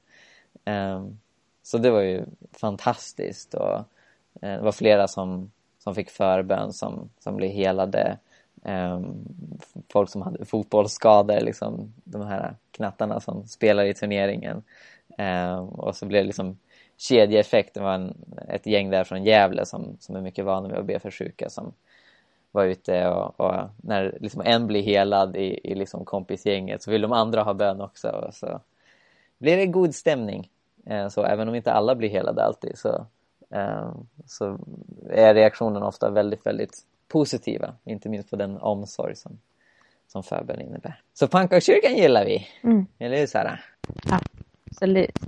Um, 0.64 1.18
så 1.62 1.78
det 1.78 1.90
var 1.90 2.00
ju 2.00 2.25
fantastiskt. 2.52 3.54
Och, 3.54 3.78
uh, 3.78 3.84
det 4.40 4.61
var 4.61 4.73
flera 4.73 5.08
som, 5.08 5.50
som 5.78 5.94
fick 5.94 6.11
förbön 6.11 6.73
som, 6.73 7.11
som 7.18 7.37
blev 7.37 7.50
helade. 7.50 8.18
Ehm, 8.64 9.25
folk 9.92 10.11
som 10.11 10.23
hade 10.23 10.44
fotbollsskador, 10.44 11.40
liksom, 11.40 11.92
de 12.04 12.26
här 12.26 12.54
knattarna 12.71 13.21
som 13.21 13.47
spelar 13.47 13.85
i 13.85 13.94
turneringen 13.94 14.62
Eh, 15.18 15.59
och 15.59 15.97
så 15.97 16.06
blev 16.06 16.23
det 16.23 16.26
liksom 16.26 16.59
kedjeeffekt. 16.97 17.75
Det 17.75 17.80
var 17.80 17.94
en, 17.94 18.16
ett 18.49 18.66
gäng 18.66 18.90
där 18.90 19.04
från 19.04 19.25
Gävle 19.25 19.66
som, 19.66 19.97
som 20.00 20.16
är 20.16 20.21
mycket 20.21 20.44
vana 20.44 20.68
vid 20.68 20.78
att 20.78 20.87
be 20.87 20.99
för 20.99 21.11
sjuka 21.11 21.50
som 21.50 21.73
var 22.52 22.64
ute 22.64 23.09
och, 23.09 23.40
och 23.40 23.54
när 23.76 24.18
liksom 24.21 24.42
en 24.44 24.66
blir 24.66 24.83
helad 24.83 25.37
i, 25.37 25.61
i 25.64 25.75
liksom 25.75 26.04
kompisgänget 26.04 26.83
så 26.83 26.90
vill 26.90 27.02
de 27.02 27.12
andra 27.12 27.42
ha 27.42 27.54
bön 27.54 27.80
också. 27.80 28.09
Och 28.09 28.35
så 28.35 28.61
blir 29.38 29.56
det 29.56 29.66
god 29.66 29.94
stämning. 29.94 30.50
Ehm, 30.87 31.11
så 31.11 31.25
även 31.25 31.49
om 31.49 31.54
inte 31.54 31.73
alla 31.73 31.94
blir 31.94 32.09
helade 32.09 32.44
alltid 32.44 32.78
så, 32.78 33.06
ehm, 33.50 34.06
så 34.26 34.59
är 35.11 35.35
reaktionen 35.35 35.83
ofta 35.83 36.11
väldigt, 36.11 36.47
väldigt 36.47 36.83
positiva. 37.08 37.75
Inte 37.84 38.08
minst 38.08 38.30
på 38.30 38.37
den 38.37 38.58
omsorg 38.58 39.16
som, 39.16 39.38
som 40.06 40.23
förbön 40.23 40.61
innebär. 40.61 41.00
Så 41.14 41.28
pannkakskyrkan 41.28 41.96
gillar 41.96 42.25
vi. 42.25 42.46
Mm. 42.62 42.87
Eller 42.99 43.16
hur 43.16 43.26
Sara? 43.26 43.58
Absolut. 44.70 45.18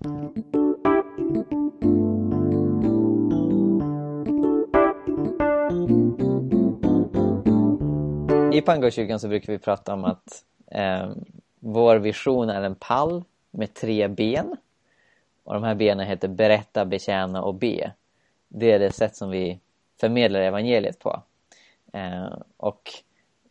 I 8.53 8.61
pannkakskyrkan 8.61 9.21
så 9.21 9.29
brukar 9.29 9.53
vi 9.53 9.59
prata 9.59 9.95
om 9.95 10.05
att 10.05 10.45
eh, 10.71 11.11
vår 11.61 11.97
vision 11.97 12.49
är 12.51 12.63
en 12.63 12.75
pall 12.75 13.25
med 13.51 13.75
tre 13.75 14.09
ben. 14.09 14.57
Och 15.45 15.55
de 15.55 15.63
här 15.63 15.75
benen 15.75 16.07
heter 16.07 16.29
berätta, 16.29 16.85
betjäna 16.85 17.43
och 17.43 17.55
be. 17.55 17.93
Det 18.49 18.73
är 18.73 18.79
det 18.79 18.93
sätt 18.93 19.17
som 19.17 19.31
vi 19.31 19.61
förmedlar 20.01 20.41
evangeliet 20.41 20.99
på. 20.99 21.23
Eh, 21.93 22.39
och 22.57 22.93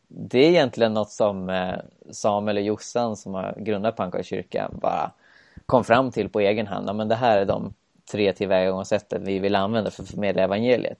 det 0.08 0.40
är 0.40 0.50
egentligen 0.50 0.94
något 0.94 1.10
som 1.10 1.50
eh, 1.50 1.76
Samuel 2.12 2.58
och 2.58 2.64
Jossan 2.64 3.18
som 3.18 3.34
har 3.34 3.56
grundat 3.58 3.96
pannkakskyrkan 3.96 4.80
bara 4.82 5.12
kom 5.66 5.84
fram 5.84 6.12
till 6.12 6.30
på 6.30 6.40
egen 6.40 6.68
hand. 6.68 6.90
Ja, 6.90 6.94
men 6.94 7.08
det 7.08 7.16
här 7.16 7.38
är 7.38 7.46
de 7.46 7.74
tre 8.12 8.34
tillvägagångssätten 8.34 9.26
vi 9.26 9.40
vill 9.40 9.56
använda 9.56 9.92
för 9.92 10.04
att 10.04 10.10
förmedla 10.10 10.44
evangeliet. 10.44 11.00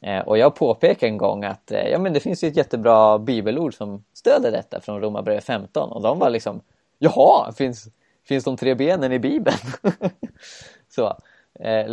Eh, 0.00 0.20
och 0.20 0.38
jag 0.38 0.54
påpekade 0.54 1.06
en 1.06 1.18
gång 1.18 1.44
att 1.44 1.70
eh, 1.70 1.88
ja, 1.88 1.98
men 1.98 2.12
det 2.12 2.20
finns 2.20 2.44
ju 2.44 2.48
ett 2.48 2.56
jättebra 2.56 3.18
bibelord 3.18 3.74
som 3.74 4.04
stöder 4.12 4.50
detta 4.50 4.80
från 4.80 5.00
Romarbrevet 5.00 5.44
15 5.44 5.92
och 5.92 6.02
de 6.02 6.18
var 6.18 6.30
liksom 6.30 6.60
Jaha, 6.98 7.52
finns, 7.52 7.88
finns 8.24 8.44
de 8.44 8.56
tre 8.56 8.74
benen 8.74 9.12
i 9.12 9.18
bibeln? 9.18 9.56
så, 10.88 11.16
eh, 11.60 11.86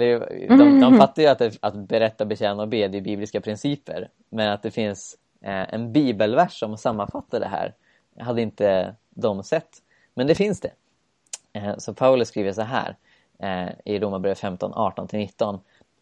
de, 0.58 0.80
de 0.82 0.98
fattar 0.98 1.22
ju 1.22 1.28
att, 1.28 1.39
det, 1.39 1.58
att 1.62 1.75
berätta, 1.75 2.25
betjäna 2.25 2.62
och 2.62 2.70
be 2.70 2.88
det 2.88 2.98
är 2.98 3.01
bibliska 3.01 3.42
principer 3.42 4.10
men 4.30 4.50
att 4.50 4.63
det 4.63 4.72
finns 4.72 5.18
en 5.42 5.94
bibelvers 5.94 6.60
som 6.60 6.78
sammanfattar 6.78 7.39
det 7.39 7.48
här 7.48 7.74
hade 8.20 8.42
inte 8.42 8.96
de 9.10 9.44
sett 9.44 9.70
men 10.13 10.28
det 10.28 10.36
finns 10.36 10.62
det. 10.62 10.72
Så 11.78 11.94
Paulus 11.94 12.28
skriver 12.28 12.54
så 12.54 12.62
här 12.62 12.96
i 13.86 14.00
Romarbrevet 14.00 14.39
15, 14.39 14.74
18-19 14.74 15.60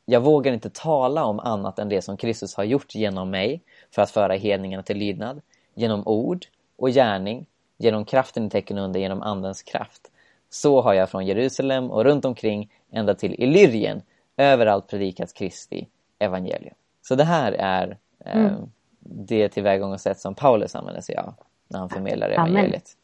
jag 0.10 0.22
vågar 0.22 0.54
inte 0.54 0.70
tala 0.70 1.26
om 1.26 1.40
annat 1.40 1.80
än 1.80 1.90
det 1.90 2.02
som 2.02 2.18
Kristus 2.18 2.56
har 2.56 2.64
gjort 2.64 2.96
genom 2.96 3.30
mig 3.30 3.62
för 3.92 4.02
att 4.02 4.12
föra 4.12 4.34
hedningarna 4.34 4.84
till 4.84 4.98
lydnad, 4.98 5.42
genom 5.76 6.08
ord 6.08 6.46
och 6.78 6.90
gärning, 6.90 7.46
genom 7.78 8.06
kraften 8.06 8.48
i 8.48 8.50
tecken 8.50 8.78
under, 8.78 9.00
genom 9.00 9.22
Andens 9.22 9.64
kraft. 9.64 10.12
Så 10.50 10.82
har 10.82 10.94
jag 10.94 11.10
från 11.10 11.26
Jerusalem 11.26 11.92
och 11.92 12.04
runt 12.04 12.26
omkring 12.26 12.72
ända 12.92 13.16
till 13.16 13.36
Illyrien 13.38 14.02
överallt 14.38 14.88
predikat 14.88 15.34
Kristi 15.34 15.88
evangelium. 16.20 16.76
Så 17.02 17.16
det 17.16 17.24
här 17.24 17.52
är 17.52 17.98
eh, 18.26 18.46
mm. 18.46 18.72
det 19.00 19.50
tillvägagångssätt 19.50 20.20
som 20.20 20.36
Paulus 20.36 20.76
använder 20.76 21.02
sig 21.02 21.16
av 21.16 21.34
när 21.68 21.80
han 21.80 21.90
förmedlar 21.90 22.30
evangeliet. 22.30 22.98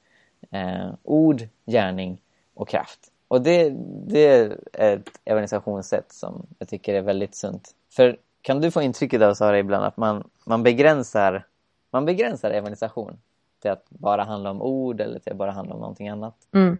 Eh, 0.51 0.93
ord, 1.03 1.47
gärning 1.65 2.21
och 2.53 2.69
kraft. 2.69 3.00
Och 3.27 3.41
det, 3.41 3.69
det 4.07 4.27
är 4.27 4.59
ett 4.73 5.09
evangelisationssätt 5.25 6.12
som 6.12 6.47
jag 6.59 6.67
tycker 6.67 6.93
är 6.93 7.01
väldigt 7.01 7.35
sunt. 7.35 7.71
För 7.91 8.17
kan 8.41 8.62
du 8.62 8.71
få 8.71 8.81
intrycket 8.81 9.21
av 9.21 9.33
Sara 9.33 9.59
ibland 9.59 9.85
att 9.85 9.97
man, 9.97 10.29
man, 10.45 10.63
begränsar, 10.63 11.45
man 11.91 12.05
begränsar 12.05 12.51
evangelisation 12.51 13.17
till 13.62 13.71
att 13.71 13.89
bara 13.89 14.23
handla 14.23 14.51
om 14.51 14.62
ord 14.62 15.01
eller 15.01 15.19
till 15.19 15.31
att 15.31 15.38
bara 15.38 15.51
handla 15.51 15.73
om 15.73 15.79
någonting 15.79 16.09
annat? 16.09 16.35
Mm, 16.53 16.77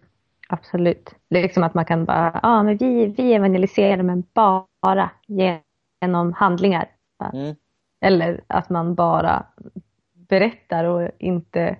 absolut. 0.54 1.10
Liksom 1.30 1.62
att 1.62 1.74
man 1.74 1.84
kan 1.84 2.04
bara, 2.04 2.30
ja 2.34 2.40
ah, 2.42 2.62
men 2.62 2.76
vi, 2.76 3.06
vi 3.06 3.34
evangeliserar 3.34 4.02
men 4.02 4.24
bara 4.34 5.10
genom 5.26 6.32
handlingar. 6.32 6.88
Mm. 7.32 7.56
Eller 8.00 8.40
att 8.46 8.70
man 8.70 8.94
bara 8.94 9.46
berättar 10.12 10.84
och 10.84 11.10
inte 11.18 11.76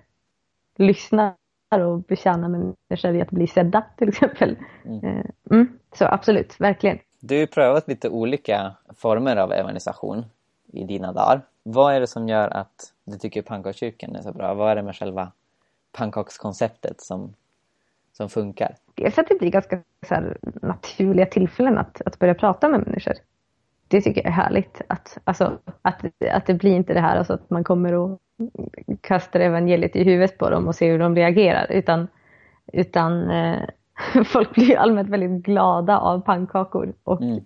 lyssnar 0.75 1.35
och 1.69 1.99
betjäna 1.99 2.47
människor 2.47 3.11
vid 3.11 3.21
att 3.21 3.31
bli 3.31 3.47
sedda 3.47 3.83
till 3.97 4.09
exempel. 4.09 4.57
Mm. 4.85 5.05
Eh, 5.05 5.25
mm, 5.51 5.79
så 5.93 6.05
absolut, 6.05 6.59
verkligen. 6.59 6.99
Du 7.19 7.39
har 7.39 7.45
prövat 7.45 7.87
lite 7.87 8.09
olika 8.09 8.75
former 8.95 9.35
av 9.35 9.51
evangelisation 9.51 10.25
i 10.71 10.83
dina 10.83 11.11
dagar. 11.11 11.41
Vad 11.63 11.93
är 11.93 11.99
det 11.99 12.07
som 12.07 12.29
gör 12.29 12.49
att 12.49 12.93
du 13.03 13.17
tycker 13.17 13.41
pannkakskyrkan 13.41 14.15
är 14.15 14.21
så 14.21 14.31
bra? 14.31 14.53
Vad 14.53 14.71
är 14.71 14.75
det 14.75 14.83
med 14.83 14.95
själva 14.95 15.31
pannkakskonceptet 15.91 17.01
som, 17.01 17.33
som 18.17 18.29
funkar? 18.29 18.75
Dels 18.95 19.17
att 19.17 19.27
det 19.27 19.39
blir 19.39 19.51
ganska 19.51 19.79
så 20.07 20.15
naturliga 20.61 21.25
tillfällen 21.25 21.77
att, 21.77 22.01
att 22.05 22.19
börja 22.19 22.33
prata 22.33 22.69
med 22.69 22.87
människor. 22.87 23.13
Det 23.87 24.01
tycker 24.01 24.21
jag 24.21 24.27
är 24.27 24.35
härligt. 24.35 24.81
Att, 24.87 25.17
alltså, 25.23 25.59
att, 25.81 26.05
att 26.31 26.45
det 26.45 26.53
blir 26.53 26.75
inte 26.75 26.93
det 26.93 26.99
här 26.99 27.17
alltså 27.17 27.33
att 27.33 27.49
man 27.49 27.63
kommer 27.63 27.93
och 27.93 28.19
kastar 29.01 29.39
evangeliet 29.39 29.95
i 29.95 30.03
huvudet 30.03 30.37
på 30.37 30.49
dem 30.49 30.67
och 30.67 30.75
ser 30.75 30.91
hur 30.91 30.99
de 30.99 31.15
reagerar. 31.15 31.71
Utan, 31.71 32.07
utan 32.73 33.29
eh, 33.29 33.61
folk 34.25 34.53
blir 34.53 34.77
allmänt 34.77 35.09
väldigt 35.09 35.45
glada 35.45 35.99
av 35.99 36.19
pannkakor. 36.19 36.93
Och 37.03 37.21
mm. 37.21 37.43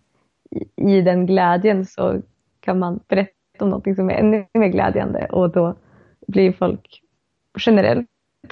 i, 0.51 0.97
i, 0.97 1.01
den 1.01 1.25
glädjen 1.25 1.85
så 1.85 2.21
kan 2.59 2.79
man 2.79 2.99
berätta 3.07 3.33
om 3.59 3.69
något 3.69 3.95
som 3.95 4.09
är 4.09 4.13
ännu 4.13 4.45
mer 4.53 4.67
glädjande. 4.67 5.25
Och 5.25 5.49
då 5.49 5.75
blir 6.27 6.51
folk 6.51 7.01
generellt 7.59 8.07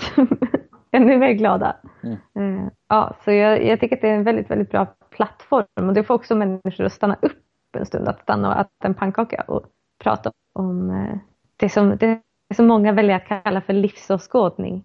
ännu 0.98 1.18
mer 1.18 1.32
glada. 1.32 1.76
Mm. 2.04 2.18
Eh, 2.66 2.70
ja, 2.88 3.16
så 3.24 3.32
jag, 3.32 3.66
jag, 3.66 3.80
tycker 3.80 3.96
att 3.96 4.02
det 4.02 4.10
är 4.10 4.16
en 4.16 4.24
väldigt, 4.24 4.52
väldigt 4.52 4.72
bra 4.72 4.86
plattform. 5.10 5.88
Och 5.88 5.94
det 5.94 6.04
får 6.04 6.14
också 6.14 6.36
människor 6.36 6.84
att 6.84 6.94
stanna 6.94 7.18
upp 7.22 7.44
en 7.78 7.86
stund. 7.86 8.08
Att 8.08 8.22
stanna 8.22 8.54
och 8.54 8.60
äta 8.60 8.88
en 8.88 8.94
pannkaka 8.94 9.44
och 9.48 9.66
prata 10.04 10.32
om 10.54 10.90
eh, 10.90 11.18
det 11.58 11.70
som, 11.70 11.98
det 11.98 12.22
som 12.56 12.68
många 12.68 12.92
väljer 12.92 13.16
att 13.16 13.44
kalla 13.44 13.62
för 13.62 13.74
livsåskådning. 13.74 14.84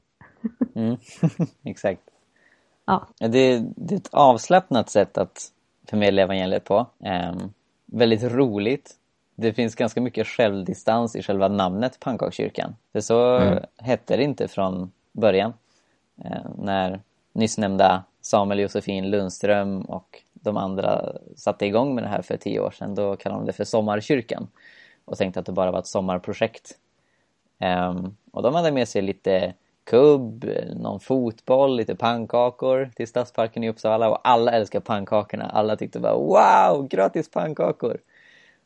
Mm. 0.74 0.96
Exakt. 1.64 2.02
Ja. 2.84 3.06
Det, 3.18 3.28
det, 3.76 3.94
är 3.94 3.96
ett 3.96 4.08
avslappnat 4.12 4.90
sätt 4.90 5.18
att 5.18 5.38
förmedla 5.90 6.22
evangeliet 6.22 6.64
på. 6.64 6.86
Um, 6.98 7.52
väldigt 7.86 8.22
roligt. 8.22 8.90
Det 9.34 9.52
finns 9.52 9.74
ganska 9.74 10.00
mycket 10.00 10.26
självdistans 10.26 11.16
i 11.16 11.22
själva 11.22 11.48
namnet 11.48 12.00
Pannkakskyrkan. 12.00 12.76
För 12.92 13.00
så 13.00 13.36
mm. 13.36 13.64
hette 13.78 14.16
det 14.16 14.22
inte 14.22 14.48
från 14.48 14.92
början. 15.12 15.52
Eh, 16.24 16.50
när 16.58 17.00
nyss 17.32 17.58
nämnda 17.58 18.04
Samuel 18.20 18.60
Josefin 18.60 19.10
Lundström 19.10 19.80
och 19.80 20.22
de 20.32 20.56
andra 20.56 21.12
satte 21.36 21.66
igång 21.66 21.94
med 21.94 22.04
det 22.04 22.08
här 22.08 22.22
för 22.22 22.36
tio 22.36 22.60
år 22.60 22.70
sedan, 22.70 22.94
då 22.94 23.16
kallade 23.16 23.40
de 23.40 23.46
det 23.46 23.52
för 23.52 23.64
Sommarkyrkan 23.64 24.48
och 25.04 25.18
tänkte 25.18 25.40
att 25.40 25.46
det 25.46 25.52
bara 25.52 25.70
var 25.70 25.78
ett 25.78 25.86
sommarprojekt 25.86 26.78
Um, 27.62 28.16
och 28.32 28.42
de 28.42 28.54
hade 28.54 28.72
med 28.72 28.88
sig 28.88 29.02
lite 29.02 29.54
kubb, 29.84 30.44
någon 30.76 31.00
fotboll, 31.00 31.76
lite 31.76 31.94
pannkakor 31.94 32.90
till 32.96 33.08
Stadsparken 33.08 33.64
i 33.64 33.68
Uppsala 33.68 34.10
och 34.10 34.20
alla 34.28 34.52
älskar 34.52 34.80
pannkakorna. 34.80 35.44
Alla 35.44 35.76
tyckte 35.76 36.00
bara 36.00 36.14
wow, 36.14 36.88
gratis 36.88 37.30
pannkakor! 37.30 37.98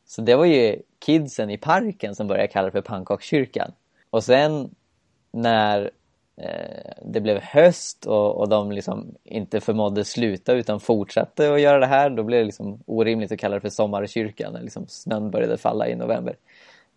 Så 0.05 0.21
det 0.21 0.35
var 0.35 0.45
ju 0.45 0.81
kidsen 0.99 1.49
i 1.49 1.57
parken 1.57 2.15
som 2.15 2.27
började 2.27 2.47
kalla 2.47 2.65
det 2.65 2.71
för 2.71 2.81
pannkakskyrkan. 2.81 3.71
Och 4.09 4.23
sen 4.23 4.75
när 5.31 5.91
det 7.01 7.21
blev 7.21 7.41
höst 7.41 8.05
och, 8.05 8.37
och 8.37 8.49
de 8.49 8.71
liksom 8.71 9.15
inte 9.23 9.59
förmådde 9.59 10.05
sluta 10.05 10.53
utan 10.53 10.79
fortsatte 10.79 11.53
att 11.53 11.61
göra 11.61 11.79
det 11.79 11.85
här, 11.85 12.09
då 12.09 12.23
blev 12.23 12.39
det 12.39 12.45
liksom 12.45 12.79
orimligt 12.85 13.31
att 13.31 13.39
kalla 13.39 13.55
det 13.55 13.61
för 13.61 13.69
sommarkyrkan 13.69 14.53
när 14.53 14.61
liksom 14.61 14.87
snön 14.87 15.31
började 15.31 15.57
falla 15.57 15.87
i 15.87 15.95
november. 15.95 16.35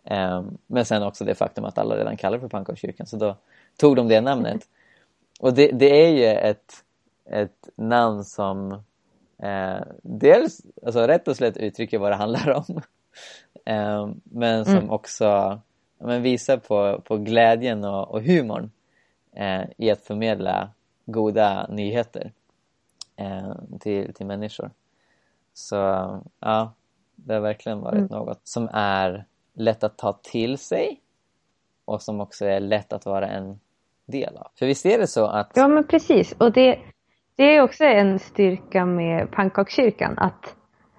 Um, 0.04 0.58
men 0.66 0.84
sen 0.84 1.02
också 1.02 1.24
det 1.24 1.34
faktum 1.34 1.64
att 1.64 1.78
alla 1.78 1.96
redan 1.96 2.16
kallar 2.16 2.36
det 2.36 2.40
för 2.40 2.48
pannkakskyrkan 2.48 3.06
så 3.06 3.16
då 3.16 3.36
tog 3.76 3.96
de 3.96 4.08
det 4.08 4.20
namnet. 4.20 4.68
Och 5.40 5.54
det, 5.54 5.70
det 5.72 6.06
är 6.06 6.10
ju 6.10 6.24
ett, 6.24 6.72
ett 7.30 7.68
namn 7.76 8.24
som 8.24 8.72
eh, 9.42 9.80
dels 10.02 10.60
alltså 10.86 11.00
rätt 11.00 11.28
och 11.28 11.36
slätt 11.36 11.56
uttrycker 11.56 11.98
vad 11.98 12.12
det 12.12 12.16
handlar 12.16 12.50
om 12.50 12.80
eh, 13.64 14.10
men 14.22 14.64
som 14.64 14.76
mm. 14.76 14.90
också 14.90 15.60
men 15.98 16.22
visar 16.22 16.56
på, 16.56 17.00
på 17.04 17.16
glädjen 17.16 17.84
och, 17.84 18.10
och 18.10 18.22
humorn 18.22 18.70
eh, 19.32 19.62
i 19.76 19.90
att 19.90 20.00
förmedla 20.00 20.70
goda 21.06 21.66
nyheter 21.66 22.32
eh, 23.16 23.54
till, 23.80 24.14
till 24.14 24.26
människor. 24.26 24.70
Så 25.52 25.76
ja, 26.40 26.72
det 27.16 27.34
har 27.34 27.40
verkligen 27.40 27.80
varit 27.80 27.98
mm. 27.98 28.08
något 28.10 28.40
som 28.44 28.68
är 28.72 29.24
lätt 29.54 29.84
att 29.84 29.98
ta 29.98 30.12
till 30.12 30.58
sig 30.58 31.00
och 31.84 32.02
som 32.02 32.20
också 32.20 32.46
är 32.46 32.60
lätt 32.60 32.92
att 32.92 33.06
vara 33.06 33.28
en 33.28 33.60
del 34.06 34.36
av. 34.36 34.48
För 34.58 34.66
visst 34.66 34.86
är 34.86 34.98
det 34.98 35.06
så 35.06 35.26
att... 35.26 35.52
Ja, 35.54 35.68
men 35.68 35.86
precis. 35.86 36.32
Och 36.32 36.52
det, 36.52 36.78
det 37.36 37.56
är 37.56 37.62
också 37.62 37.84
en 37.84 38.18
styrka 38.18 38.84
med 38.84 39.30
pannkakskyrkan 39.30 40.18
att, 40.18 40.56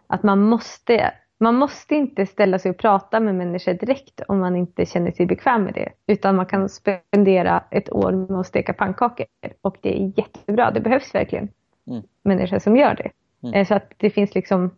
att 0.08 0.24
man 0.24 0.42
måste 0.42 1.14
man 1.42 1.56
måste 1.56 1.96
inte 1.96 2.26
ställa 2.26 2.60
sig 2.60 2.72
och 2.72 2.78
prata 2.78 3.20
med 3.20 3.36
människor 3.36 3.74
direkt 3.74 4.22
om 4.28 4.40
man 4.40 4.56
inte 4.56 4.86
känner 4.86 5.12
sig 5.12 5.26
bekväm 5.26 5.64
med 5.64 5.74
det. 5.74 5.90
Utan 6.08 6.36
man 6.36 6.46
kan 6.46 6.70
spendera 6.70 7.64
ett 7.72 7.92
år 7.92 8.12
med 8.12 8.40
att 8.40 8.48
steka 8.48 8.74
pannkakor 8.74 9.26
och 9.62 9.78
det 9.82 10.02
är 10.02 10.14
jättebra. 10.18 10.72
Det 10.72 10.80
behövs 10.80 11.16
verkligen 11.16 11.50
mm. 11.88 12.04
människor 12.24 12.60
som 12.60 12.78
gör 12.78 12.96
det. 12.96 13.12
Mm. 13.44 13.54
Eh, 13.54 13.68
så 13.68 13.74
att 13.74 13.94
det 13.98 14.10
finns 14.10 14.36
liksom 14.36 14.72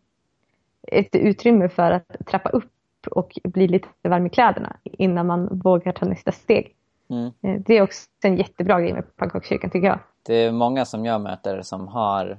ett 0.88 1.16
utrymme 1.16 1.70
för 1.70 1.92
att 1.92 2.26
trappa 2.28 2.50
upp 2.50 2.72
och 3.12 3.40
bli 3.44 3.68
lite 3.68 3.88
varm 4.02 4.26
i 4.26 4.30
kläderna 4.30 4.78
innan 4.84 5.28
man 5.28 5.60
vågar 5.60 5.92
ta 5.92 6.06
nästa 6.06 6.32
steg. 6.32 6.76
Mm. 7.10 7.26
Eh, 7.42 7.62
det 7.66 7.78
är 7.78 7.82
också 7.82 8.10
en 8.24 8.38
jättebra 8.38 8.82
grej 8.82 8.94
med 8.94 9.16
pannkakskyrkan 9.16 9.70
tycker 9.70 9.88
jag. 9.88 10.00
Det 10.26 10.36
är 10.36 10.52
många 10.52 10.86
som 10.86 11.06
jag 11.06 11.22
möter 11.22 11.62
som 11.62 11.88
har 11.88 12.38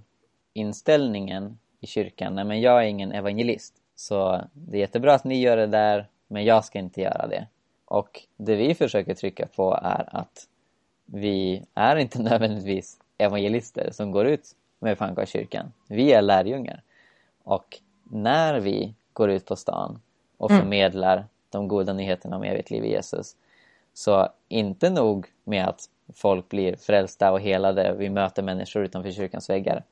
inställningen 0.53 1.59
i 1.81 1.87
kyrkan, 1.87 2.35
nej 2.35 2.45
men 2.45 2.61
jag 2.61 2.85
är 2.85 2.87
ingen 2.87 3.13
evangelist. 3.13 3.75
Så 3.97 4.41
det 4.53 4.77
är 4.77 4.81
jättebra 4.81 5.15
att 5.15 5.25
ni 5.25 5.41
gör 5.41 5.57
det 5.57 5.67
där, 5.67 6.09
men 6.27 6.45
jag 6.45 6.65
ska 6.65 6.79
inte 6.79 7.01
göra 7.01 7.27
det. 7.27 7.47
Och 7.85 8.21
det 8.37 8.57
vi 8.57 8.75
försöker 8.75 9.15
trycka 9.15 9.47
på 9.47 9.75
är 9.83 10.09
att 10.17 10.49
vi 11.05 11.63
är 11.75 11.97
inte 11.97 12.19
nödvändigtvis 12.23 12.99
evangelister 13.19 13.91
som 13.93 14.11
går 14.11 14.27
ut 14.27 14.57
med 14.79 14.99
pannkakskyrkan. 14.99 15.73
Vi 15.89 16.13
är 16.13 16.23
lärjungar. 16.23 16.83
Och 17.43 17.81
när 18.03 18.61
vi 18.61 18.95
går 19.13 19.31
ut 19.31 19.47
på 19.47 19.57
stan 19.57 20.01
och 20.37 20.51
mm. 20.51 20.63
förmedlar 20.63 21.27
de 21.51 21.69
goda 21.69 21.93
nyheterna 21.93 22.37
om 22.37 22.43
evigt 22.43 22.71
liv 22.71 22.85
i 22.85 22.91
Jesus 22.91 23.37
så 23.95 24.29
inte 24.49 24.91
nog 24.91 25.27
med 25.45 25.69
att 25.69 25.91
folk 26.15 26.49
blir 26.49 26.77
frälsta 26.77 27.33
och 27.33 27.41
helade, 27.41 27.95
vi 27.99 28.11
möter 28.11 28.43
människor 28.43 28.85
utanför 28.85 29.11
kyrkans 29.11 29.51
väggar 29.51 29.85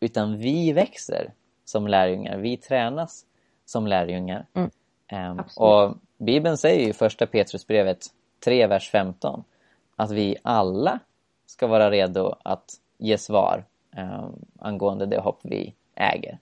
utan 0.00 0.38
vi 0.38 0.72
växer 0.72 1.32
som 1.64 1.86
lärjungar, 1.86 2.38
vi 2.38 2.56
tränas 2.56 3.24
som 3.66 3.86
lärjungar. 3.86 4.46
Mm. 4.54 4.70
Um, 5.12 5.44
och 5.56 5.94
Bibeln 6.18 6.56
säger 6.56 6.88
i 6.88 6.92
första 6.92 7.26
Petrusbrevet 7.26 8.06
3, 8.44 8.66
vers 8.66 8.90
15 8.90 9.44
att 9.96 10.10
vi 10.10 10.36
alla 10.42 10.98
ska 11.46 11.66
vara 11.66 11.90
redo 11.90 12.34
att 12.44 12.74
ge 12.98 13.18
svar 13.18 13.64
um, 13.96 14.44
angående 14.58 15.06
det 15.06 15.20
hopp 15.20 15.40
vi 15.42 15.74
äger. 15.94 16.38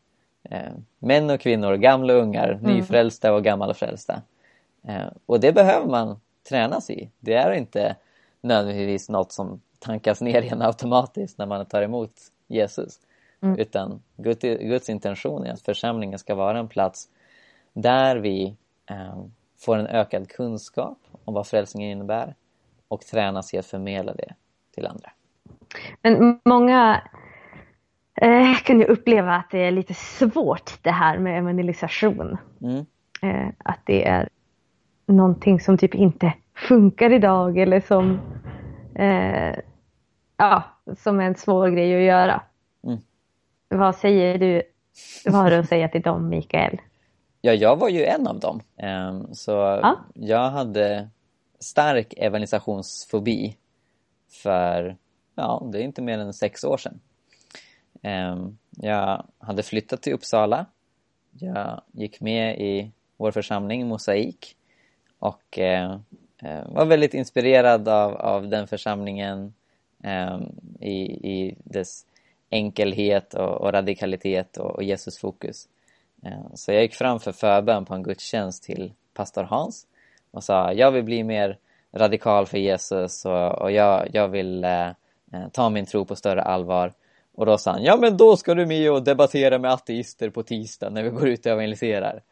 Um, 0.51 0.85
män 0.99 1.31
och 1.31 1.41
kvinnor, 1.41 1.75
gamla 1.75 2.15
och 2.15 2.21
ungar, 2.21 2.49
mm. 2.49 2.75
nyfrälsta 2.75 3.35
och 3.35 3.45
gammalfrälsta. 3.45 4.23
Uh, 4.89 5.09
och 5.27 5.41
det 5.41 5.53
behöver 5.53 5.87
man 5.87 6.21
tränas 6.49 6.91
i. 6.91 7.11
Det 7.21 7.35
är 7.35 7.53
inte 7.53 7.97
nödvändigtvis 8.41 9.09
något 9.09 9.33
som 9.33 9.61
tankas 9.79 10.21
ner 10.21 10.43
igen 10.43 10.63
automatiskt 10.63 11.39
när 11.39 11.47
man 11.47 11.67
tar 11.67 11.83
emot 11.83 12.13
Jesus. 12.47 13.01
Mm. 13.45 13.59
Utan 13.59 14.03
Guds 14.61 14.89
intention 14.89 15.47
är 15.47 15.53
att 15.53 15.63
församlingen 15.63 16.19
ska 16.19 16.35
vara 16.35 16.59
en 16.59 16.69
plats 16.69 17.09
där 17.73 18.17
vi 18.17 18.57
eh, 18.91 19.25
får 19.59 19.77
en 19.77 19.87
ökad 19.87 20.29
kunskap 20.29 20.99
om 21.25 21.35
vad 21.35 21.47
frälsningen 21.47 21.91
innebär 21.91 22.35
och 22.89 23.01
tränas 23.01 23.55
i 23.55 23.59
att 23.59 23.67
förmedla 23.67 24.15
det 24.15 24.35
till 24.75 24.87
andra. 24.87 25.13
Men 26.03 26.41
många 26.45 27.03
eh, 28.15 28.57
kan 28.65 28.79
ju 28.79 28.85
uppleva 28.85 29.35
att 29.35 29.51
det 29.51 29.59
är 29.59 29.71
lite 29.71 29.95
svårt 29.95 30.83
det 30.83 30.91
här 30.91 31.19
med 31.19 31.39
evangelisation. 31.39 32.37
Mm. 32.61 32.87
Eh, 33.23 33.53
att 33.59 33.81
det 33.85 34.09
är 34.09 34.29
någonting 35.07 35.61
som 35.61 35.79
typ 35.79 35.95
inte 35.95 36.33
funkar 36.55 37.13
idag 37.13 37.59
eller 37.59 37.81
som, 37.81 38.21
eh, 38.95 39.57
ja, 40.37 40.63
som 40.97 41.21
är 41.21 41.25
en 41.25 41.35
svår 41.35 41.69
grej 41.69 41.97
att 41.97 42.03
göra. 42.03 42.43
Mm. 42.85 42.99
Vad 43.69 43.97
säger 43.97 44.39
du, 44.39 44.63
vad 45.25 45.35
har 45.35 45.51
du 45.51 45.57
att 45.57 45.69
säga 45.69 45.89
till 45.89 46.03
dem 46.03 46.29
Mikael? 46.29 46.79
Ja, 47.41 47.53
jag 47.53 47.77
var 47.77 47.89
ju 47.89 48.05
en 48.05 48.27
av 48.27 48.41
dem. 48.41 48.61
Um, 48.83 49.35
så 49.35 49.51
ja. 49.51 49.97
jag 50.15 50.51
hade 50.51 51.09
stark 51.59 52.15
evangelisationsfobi 52.17 53.57
för, 54.31 54.97
ja, 55.35 55.69
det 55.73 55.79
är 55.79 55.83
inte 55.83 56.03
mer 56.03 56.19
än 56.19 56.35
sex 56.35 56.65
år 56.65 56.77
sedan. 56.77 57.01
Um, 58.03 58.59
jag 58.71 59.27
hade 59.39 59.63
flyttat 59.63 60.03
till 60.03 60.13
Uppsala. 60.13 60.67
Jag 61.31 61.81
gick 61.93 62.21
med 62.21 62.61
i 62.61 62.93
vår 63.17 63.31
församling 63.31 63.89
Mosaik 63.89 64.57
och 65.19 65.59
uh, 65.59 65.97
var 66.67 66.85
väldigt 66.85 67.15
inspirerad 67.15 67.89
av, 67.89 68.17
av 68.17 68.49
den 68.49 68.67
församlingen 68.67 69.55
um, 70.05 70.59
i, 70.81 71.01
i 71.33 71.57
dess 71.65 72.07
enkelhet 72.51 73.35
och, 73.35 73.61
och 73.61 73.73
radikalitet 73.73 74.57
och, 74.57 74.71
och 74.71 74.83
Jesus 74.83 75.19
fokus. 75.19 75.69
Eh, 76.25 76.55
så 76.55 76.73
jag 76.73 76.83
gick 76.83 76.95
fram 76.95 77.21
för 77.21 77.33
förbön 77.33 77.85
på 77.85 77.95
en 77.95 78.03
gudstjänst 78.03 78.63
till 78.63 78.93
pastor 79.15 79.43
Hans 79.43 79.87
och 80.31 80.45
sa 80.45 80.73
jag 80.73 80.91
vill 80.91 81.05
bli 81.05 81.25
mer 81.25 81.59
radikal 81.93 82.47
för 82.47 82.59
Jesus 82.59 83.25
och, 83.25 83.63
och 83.63 83.73
jag, 83.73 84.09
jag 84.13 84.29
vill 84.29 84.65
eh, 84.65 84.89
eh, 85.33 85.49
ta 85.53 85.71
min 85.71 85.87
tro 85.87 86.05
på 86.05 86.17
större 86.17 86.43
allvar. 86.43 86.93
Och 87.35 87.47
då 87.47 87.59
sa 87.59 87.71
han, 87.71 87.83
ja 87.83 87.97
men 87.97 88.17
då 88.17 88.37
ska 88.37 88.55
du 88.55 88.67
med 88.67 88.93
och 88.93 89.03
debattera 89.03 89.59
med 89.59 89.73
ateister 89.73 90.31
på 90.31 90.43
tisdag 90.43 90.91
när 90.91 91.03
vi 91.03 91.11
går 91.11 91.29
ut 91.29 91.47
och 91.47 91.53
evangeliserar. 91.53 92.23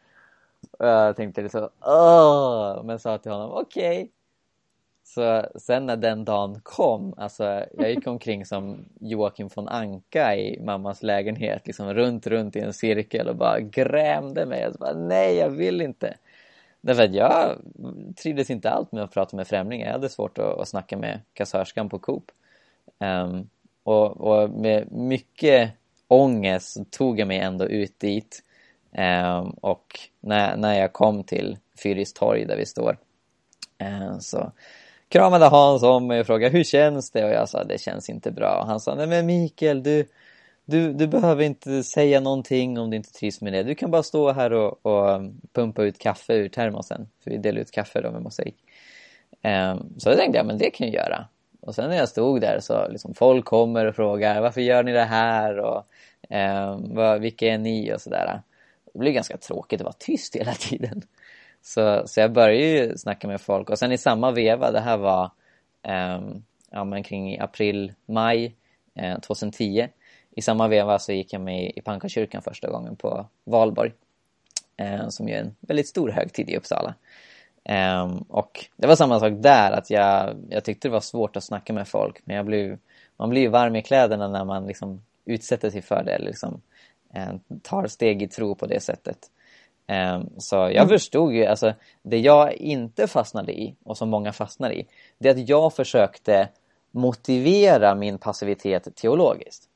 Och 0.71 0.87
jag 0.87 1.15
tänkte 1.15 1.41
lite 1.41 1.59
så, 1.59 1.69
åh, 1.81 2.83
men 2.83 2.99
sa 2.99 3.17
till 3.17 3.31
honom, 3.31 3.51
okej. 3.51 3.97
Okay. 3.97 4.09
Så 5.03 5.45
sen 5.55 5.85
när 5.85 5.97
den 5.97 6.25
dagen 6.25 6.59
kom, 6.63 7.13
alltså 7.17 7.65
jag 7.77 7.89
gick 7.89 8.07
omkring 8.07 8.45
som 8.45 8.85
Joakim 8.99 9.49
von 9.55 9.67
Anka 9.67 10.35
i 10.35 10.59
mammas 10.61 11.03
lägenhet, 11.03 11.67
liksom 11.67 11.93
runt, 11.93 12.27
runt 12.27 12.55
i 12.55 12.59
en 12.59 12.73
cirkel 12.73 13.27
och 13.27 13.35
bara 13.35 13.59
grämde 13.59 14.45
mig. 14.45 14.61
Jag 14.61 14.73
bara, 14.73 14.93
nej, 14.93 15.35
jag 15.35 15.49
vill 15.49 15.81
inte. 15.81 16.17
Därför 16.81 17.03
att 17.03 17.13
jag 17.13 17.57
trivdes 18.15 18.49
inte 18.49 18.69
allt 18.69 18.91
med 18.91 19.03
att 19.03 19.13
prata 19.13 19.35
med 19.35 19.47
främlingar. 19.47 19.85
Jag 19.85 19.93
hade 19.93 20.09
svårt 20.09 20.37
att, 20.37 20.59
att 20.59 20.67
snacka 20.67 20.97
med 20.97 21.19
kassörskan 21.33 21.89
på 21.89 21.99
Coop. 21.99 22.31
Um, 22.99 23.49
och, 23.83 24.21
och, 24.21 24.49
med 24.49 24.91
mycket 24.91 25.71
ångest 26.07 26.91
tog 26.91 27.19
jag 27.19 27.27
mig 27.27 27.39
ändå 27.39 27.65
ut 27.65 27.99
dit. 27.99 28.43
Um, 28.91 29.49
och 29.49 29.99
när, 30.19 30.57
när 30.57 30.79
jag 30.79 30.93
kom 30.93 31.23
till 31.23 31.57
Fyris 31.83 32.13
torg 32.13 32.45
där 32.45 32.57
vi 32.57 32.65
står 32.65 32.97
um, 33.79 34.21
så 34.21 34.51
kramade 35.13 35.45
Hans 35.45 35.83
om 35.83 36.07
mig 36.07 36.19
och 36.19 36.27
frågade 36.27 36.57
hur 36.57 36.63
känns 36.63 37.11
det? 37.11 37.25
Och 37.25 37.31
jag 37.31 37.49
sa 37.49 37.63
det 37.63 37.77
känns 37.77 38.09
inte 38.09 38.31
bra. 38.31 38.59
Och 38.61 38.67
han 38.67 38.79
sa 38.79 38.95
nej 38.95 39.07
men 39.07 39.25
Mikael 39.25 39.83
du, 39.83 40.05
du, 40.65 40.93
du 40.93 41.07
behöver 41.07 41.43
inte 41.43 41.83
säga 41.83 42.19
någonting 42.19 42.79
om 42.79 42.89
du 42.89 42.97
inte 42.97 43.13
trivs 43.13 43.41
med 43.41 43.53
det. 43.53 43.63
Du 43.63 43.75
kan 43.75 43.91
bara 43.91 44.03
stå 44.03 44.31
här 44.31 44.53
och, 44.53 44.85
och 44.85 45.09
um, 45.09 45.41
pumpa 45.53 45.83
ut 45.83 45.99
kaffe 45.99 46.33
ur 46.33 46.49
termosen. 46.49 47.07
För 47.23 47.31
vi 47.31 47.37
delar 47.37 47.61
ut 47.61 47.71
kaffe 47.71 48.01
då 48.01 48.11
med 48.11 48.21
mosaik. 48.21 48.55
Um, 49.31 49.37
ehm, 49.41 49.99
så 49.99 50.09
då 50.09 50.15
tänkte 50.15 50.37
jag 50.37 50.45
men 50.45 50.57
det 50.57 50.69
kan 50.69 50.87
jag 50.87 50.95
göra. 50.95 51.25
Och 51.61 51.75
sen 51.75 51.89
när 51.89 51.97
jag 51.97 52.09
stod 52.09 52.41
där 52.41 52.59
så 52.59 52.87
liksom 52.87 53.13
folk 53.13 53.45
kommer 53.45 53.85
och 53.85 53.95
frågar 53.95 54.41
varför 54.41 54.61
gör 54.61 54.83
ni 54.83 54.91
det 54.91 55.03
här? 55.03 55.57
Och 55.59 55.85
um, 56.29 56.95
vad, 56.95 57.21
vilka 57.21 57.47
är 57.47 57.57
ni? 57.57 57.93
Och 57.93 58.01
sådär. 58.01 58.41
Det 58.93 58.99
blir 58.99 59.11
ganska 59.11 59.37
tråkigt 59.37 59.81
att 59.81 59.85
vara 59.85 59.95
tyst 59.99 60.35
hela 60.35 60.53
tiden. 60.53 61.01
Så, 61.63 62.07
så 62.07 62.19
jag 62.19 62.31
började 62.31 62.65
ju 62.65 62.97
snacka 62.97 63.27
med 63.27 63.41
folk 63.41 63.69
och 63.69 63.79
sen 63.79 63.91
i 63.91 63.97
samma 63.97 64.31
veva, 64.31 64.71
det 64.71 64.79
här 64.79 64.97
var 64.97 65.31
um, 66.17 66.43
ja, 66.71 66.83
men 66.83 67.03
kring 67.03 67.39
april, 67.39 67.93
maj 68.05 68.55
eh, 68.95 69.19
2010. 69.19 69.87
I 70.35 70.41
samma 70.41 70.67
veva 70.67 70.99
så 70.99 71.11
gick 71.11 71.33
jag 71.33 71.41
med 71.41 71.71
i 71.75 71.81
Pankakyrkan 71.81 72.41
första 72.41 72.69
gången 72.69 72.95
på 72.95 73.25
Valborg. 73.43 73.91
Eh, 74.77 75.09
som 75.09 75.29
är 75.29 75.39
en 75.39 75.55
väldigt 75.59 75.87
stor 75.87 76.09
högtid 76.09 76.49
i 76.49 76.57
Uppsala. 76.57 76.95
Eh, 77.63 78.17
och 78.27 78.65
det 78.77 78.87
var 78.87 78.95
samma 78.95 79.19
sak 79.19 79.33
där, 79.35 79.71
att 79.71 79.89
jag, 79.89 80.35
jag 80.49 80.63
tyckte 80.63 80.87
det 80.87 80.91
var 80.91 80.99
svårt 80.99 81.35
att 81.35 81.43
snacka 81.43 81.73
med 81.73 81.87
folk. 81.87 82.21
Men 82.25 82.35
jag 82.35 82.45
blev, 82.45 82.77
man 83.17 83.29
blir 83.29 83.41
ju 83.41 83.47
varm 83.47 83.75
i 83.75 83.81
kläderna 83.81 84.27
när 84.27 84.45
man 84.45 84.67
liksom 84.67 85.01
utsätter 85.25 85.69
sig 85.69 85.81
för 85.81 86.03
det, 86.03 86.19
liksom, 86.19 86.61
eh, 87.13 87.33
tar 87.61 87.87
steg 87.87 88.21
i 88.21 88.27
tro 88.27 88.55
på 88.55 88.65
det 88.65 88.79
sättet. 88.79 89.17
Ehm, 89.87 90.29
så 90.37 90.55
jag 90.55 90.75
mm. 90.75 90.89
förstod 90.89 91.33
ju, 91.33 91.45
alltså 91.45 91.73
det 92.01 92.19
jag 92.19 92.53
inte 92.53 93.07
fastnade 93.07 93.59
i 93.59 93.75
och 93.83 93.97
som 93.97 94.09
många 94.09 94.33
fastnar 94.33 94.71
i, 94.71 94.87
det 95.17 95.29
är 95.29 95.33
att 95.33 95.49
jag 95.49 95.73
försökte 95.73 96.49
motivera 96.91 97.95
min 97.95 98.17
passivitet 98.17 98.95
teologiskt. 98.95 99.69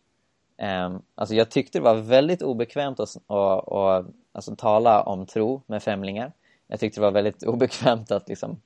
Um, 0.62 1.02
alltså 1.16 1.36
jag 1.36 1.50
tyckte 1.50 1.80
det 1.80 1.84
var 1.84 1.96
väldigt 1.96 2.42
obekvämt 2.42 3.00
att, 3.00 3.18
att, 3.28 3.72
att 3.72 4.06
alltså, 4.32 4.56
tala 4.56 5.02
om 5.02 5.26
tro 5.26 5.62
med 5.68 5.84
främlingar. 5.84 6.32
Jag 6.68 6.80
tyckte 6.80 7.00
det 7.00 7.06
var 7.06 7.12
väldigt 7.12 7.44
obekvämt 7.44 8.12
att 8.12 8.30
liksom, 8.30 8.62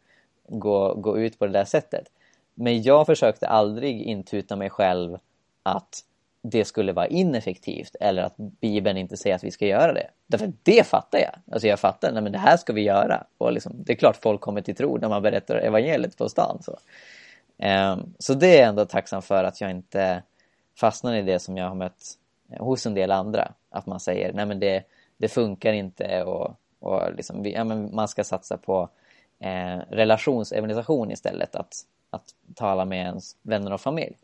gå, 0.47 0.93
gå 0.93 1.17
ut 1.17 1.39
på 1.39 1.45
det 1.45 1.54
där 1.54 1.65
sättet. 1.65 2.08
Men 2.54 2.82
jag 2.82 3.06
försökte 3.06 3.47
aldrig 3.47 4.01
intuta 4.01 4.56
mig 4.56 4.69
själv 4.69 5.17
att 5.63 6.04
det 6.41 6.65
skulle 6.65 6.93
vara 6.93 7.08
ineffektivt 7.08 7.95
eller 7.99 8.23
att 8.23 8.38
Bibeln 8.38 8.97
inte 8.97 9.17
säger 9.17 9.36
att 9.36 9.43
vi 9.43 9.51
ska 9.51 9.65
göra 9.65 9.93
det. 9.93 10.10
Därför 10.27 10.54
det 10.63 10.88
fattar 10.88 11.19
jag. 11.19 11.54
Alltså 11.54 11.67
jag 11.67 11.80
fattar, 11.80 12.12
nej 12.12 12.23
men 12.23 12.32
det 12.32 12.38
här 12.38 12.58
ska 12.58 12.73
vi 12.73 12.82
göra. 12.82 13.23
Och 13.38 13.54
liksom, 13.54 13.84
det 13.84 13.93
är 13.93 13.95
klart 13.95 14.15
folk 14.15 14.41
kommer 14.41 14.62
till 14.62 14.75
tro 14.75 14.97
när 14.97 15.10
man 15.10 15.21
berättar 15.21 15.56
evangeliet 15.56 16.17
på 16.17 16.30
stan. 16.30 16.63
Så, 16.63 16.77
um, 17.67 18.13
så 18.19 18.34
det 18.34 18.47
är 18.47 18.60
jag 18.60 18.69
ändå 18.69 18.86
tacksam 18.86 19.21
för 19.21 19.43
att 19.43 19.62
jag 19.62 19.71
inte 19.71 20.23
fastnar 20.80 21.15
i 21.15 21.21
det 21.21 21.39
som 21.39 21.58
jag 21.58 21.67
har 21.67 21.75
mött 21.75 22.04
eh, 22.51 22.63
hos 22.63 22.86
en 22.86 22.93
del 22.93 23.12
andra. 23.12 23.51
Att 23.69 23.86
man 23.86 23.99
säger 23.99 24.34
nej 24.34 24.45
men 24.45 24.60
det, 24.60 24.84
det 25.17 25.27
funkar 25.27 25.73
inte 25.73 26.23
och, 26.23 26.56
och 26.80 27.15
liksom, 27.15 27.45
ja, 27.45 27.63
men 27.63 27.95
man 27.95 28.08
ska 28.08 28.23
satsa 28.23 28.58
på 28.58 28.89
eh, 29.39 29.77
relationsevangelisation 29.89 31.12
istället. 31.12 31.56
Att, 31.56 31.73
att 32.10 32.25
tala 32.56 32.86
med 32.86 32.99
ens 32.99 33.36
vänner 33.41 33.73
och 33.73 33.82
familj. 33.82 34.17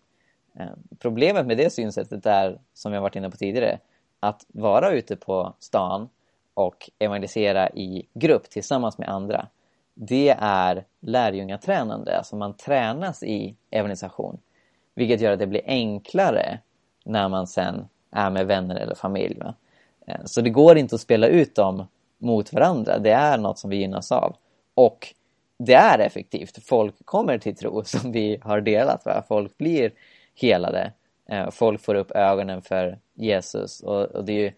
Eh, 0.60 0.68
problemet 1.00 1.48
med 1.48 1.58
det 1.58 1.70
synsättet 1.70 2.26
är, 2.26 2.60
som 2.74 2.94
jag 2.94 3.02
varit 3.02 3.16
inne 3.16 3.30
på 3.30 3.38
tidigare, 3.38 3.80
att 4.20 4.46
vara 4.48 4.92
ute 4.92 5.16
på 5.16 5.54
stan 5.60 6.10
och 6.54 6.90
evangelisera 7.00 7.70
i 7.70 8.08
grupp 8.14 8.50
tillsammans 8.50 8.98
med 8.98 9.10
andra. 9.10 9.48
Det 9.94 10.36
är 10.40 10.86
lärjungatränande, 11.00 12.18
alltså 12.18 12.36
man 12.36 12.54
tränas 12.54 13.24
i 13.24 13.56
evangelisation. 13.72 14.38
Vilket 14.96 15.22
gör 15.22 15.32
att 15.32 15.40
det 15.40 15.48
blir 15.48 15.62
enklare 15.66 16.60
när 17.06 17.30
man 17.30 17.48
sen 17.48 17.88
är 18.12 18.30
med 18.30 18.48
vänner 18.48 18.76
eller 18.76 18.96
familj. 18.96 19.40
Va? 19.40 19.54
Eh, 20.08 20.26
så 20.26 20.42
det 20.42 20.50
går 20.50 20.78
inte 20.78 20.96
att 20.96 21.02
spela 21.02 21.28
ut 21.28 21.56
dem 21.56 21.88
mot 22.18 22.54
varandra. 22.54 23.00
Det 23.00 23.12
är 23.12 23.38
något 23.38 23.60
som 23.60 23.70
vi 23.70 23.78
gynnas 23.78 24.12
av. 24.12 24.36
Och 24.74 25.14
det 25.58 25.74
är 25.74 26.00
effektivt. 26.00 26.66
Folk 26.66 27.06
kommer 27.06 27.38
till 27.38 27.56
tro 27.56 27.84
som 27.86 28.12
vi 28.12 28.40
har 28.42 28.62
delat. 28.62 29.06
Va? 29.06 29.24
Folk 29.28 29.58
blir 29.58 29.92
helade. 30.42 30.94
Eh, 31.30 31.50
folk 31.50 31.82
får 31.82 31.96
upp 31.96 32.12
ögonen 32.12 32.62
för 32.62 33.00
Jesus. 33.14 33.82
Och, 33.82 34.06
och, 34.06 34.26
det 34.26 34.32
är 34.32 34.40
ju 34.40 34.52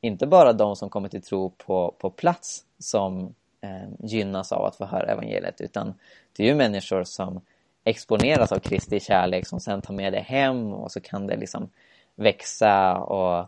inte 0.00 0.26
bara 0.26 0.52
de 0.52 0.76
som 0.76 0.90
kommer 0.90 1.08
till 1.08 1.22
tro 1.22 1.50
på, 1.50 1.94
på 1.98 2.10
plats 2.10 2.64
som 2.78 3.34
eh, 3.60 3.88
gynnas 3.98 4.52
av 4.52 4.64
att 4.64 4.76
få 4.76 4.84
höra 4.84 5.12
evangeliet. 5.12 5.60
Utan 5.60 5.94
det 6.36 6.42
är 6.42 6.46
ju 6.46 6.54
människor 6.54 7.04
som 7.04 7.40
exponeras 7.84 8.52
av 8.52 8.58
Kristi 8.58 9.00
kärlek 9.00 9.46
som 9.46 9.60
sen 9.60 9.82
tar 9.82 9.94
med 9.94 10.12
det 10.12 10.20
hem 10.20 10.72
och 10.72 10.92
så 10.92 11.00
kan 11.00 11.26
det 11.26 11.36
liksom 11.36 11.70
växa 12.14 12.98
och 12.98 13.46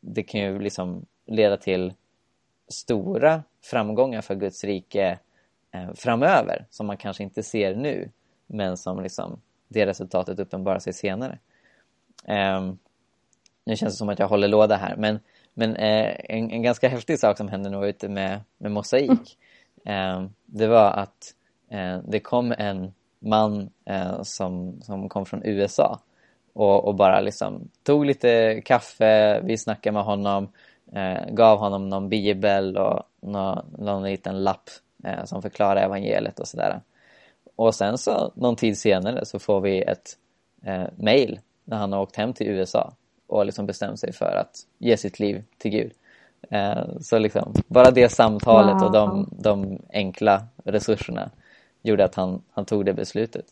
det 0.00 0.22
kan 0.22 0.40
ju 0.40 0.58
liksom 0.58 1.06
leda 1.26 1.56
till 1.56 1.94
stora 2.68 3.42
framgångar 3.62 4.20
för 4.20 4.34
Guds 4.34 4.64
rike 4.64 5.18
eh, 5.70 5.92
framöver 5.94 6.66
som 6.70 6.86
man 6.86 6.96
kanske 6.96 7.22
inte 7.22 7.42
ser 7.42 7.74
nu 7.74 8.10
men 8.46 8.76
som 8.76 9.02
liksom 9.02 9.40
det 9.68 9.86
resultatet 9.86 10.38
uppenbarar 10.38 10.78
sig 10.78 10.92
senare. 10.92 11.38
Eh, 12.24 12.72
nu 13.64 13.76
känns 13.76 13.94
det 13.94 13.98
som 13.98 14.08
att 14.08 14.18
jag 14.18 14.28
håller 14.28 14.48
låda 14.48 14.76
här 14.76 14.96
men, 14.96 15.18
men 15.54 15.76
eh, 15.76 16.16
en, 16.28 16.50
en, 16.50 16.62
ganska 16.62 16.88
häftig 16.88 17.18
sak 17.18 17.36
som 17.36 17.48
hände 17.48 17.70
nu 17.70 17.88
ute 17.88 18.08
med, 18.08 18.40
med 18.58 18.72
Mosaik 18.72 19.38
ehm, 19.84 20.30
det 20.46 20.66
var 20.66 20.90
att 20.90 21.34
eh, 21.70 21.98
det 22.04 22.20
kom 22.20 22.54
en 22.58 22.92
man 23.18 23.70
eh, 23.84 24.22
som, 24.22 24.82
som 24.82 25.08
kom 25.08 25.26
från 25.26 25.42
USA 25.44 26.00
och, 26.52 26.84
och, 26.84 26.94
bara 26.94 27.20
liksom 27.20 27.68
tog 27.82 28.06
lite 28.06 28.60
kaffe, 28.64 29.40
vi 29.40 29.58
snackade 29.58 29.94
med 29.94 30.04
honom, 30.04 30.48
eh, 30.92 31.30
gav 31.30 31.58
honom 31.58 31.88
någon 31.88 32.08
bibel 32.08 32.76
och 32.76 33.02
någon, 33.20 33.74
någon 33.78 34.02
liten 34.02 34.44
lapp 34.44 34.70
eh, 35.04 35.24
som 35.24 35.42
förklarar 35.42 35.82
evangeliet 35.82 36.40
och 36.40 36.48
sådär. 36.48 36.80
Och 37.58 37.74
sen 37.74 37.98
så 37.98 38.32
någon 38.34 38.56
tid 38.56 38.78
senare 38.78 39.24
så 39.24 39.38
får 39.38 39.60
vi 39.60 39.82
ett 39.82 40.16
eh, 40.62 40.86
mail 40.96 41.40
när 41.64 41.76
han 41.76 41.92
har 41.92 42.00
åkt 42.00 42.16
hem 42.16 42.32
till 42.32 42.46
USA 42.46 42.92
och 43.26 43.46
liksom 43.46 43.66
bestämt 43.66 44.00
sig 44.00 44.12
för 44.12 44.36
att 44.36 44.56
ge 44.78 44.96
sitt 44.96 45.20
liv 45.20 45.44
till 45.58 45.70
Gud. 45.70 45.92
Eh, 46.50 46.84
så 47.00 47.18
liksom, 47.18 47.54
bara 47.66 47.90
det 47.90 48.08
samtalet 48.08 48.74
wow. 48.74 48.82
och 48.82 48.92
de, 48.92 49.28
de 49.38 49.82
enkla 49.92 50.46
resurserna 50.64 51.30
gjorde 51.82 52.04
att 52.04 52.14
han, 52.14 52.42
han 52.50 52.64
tog 52.64 52.84
det 52.84 52.94
beslutet. 52.94 53.46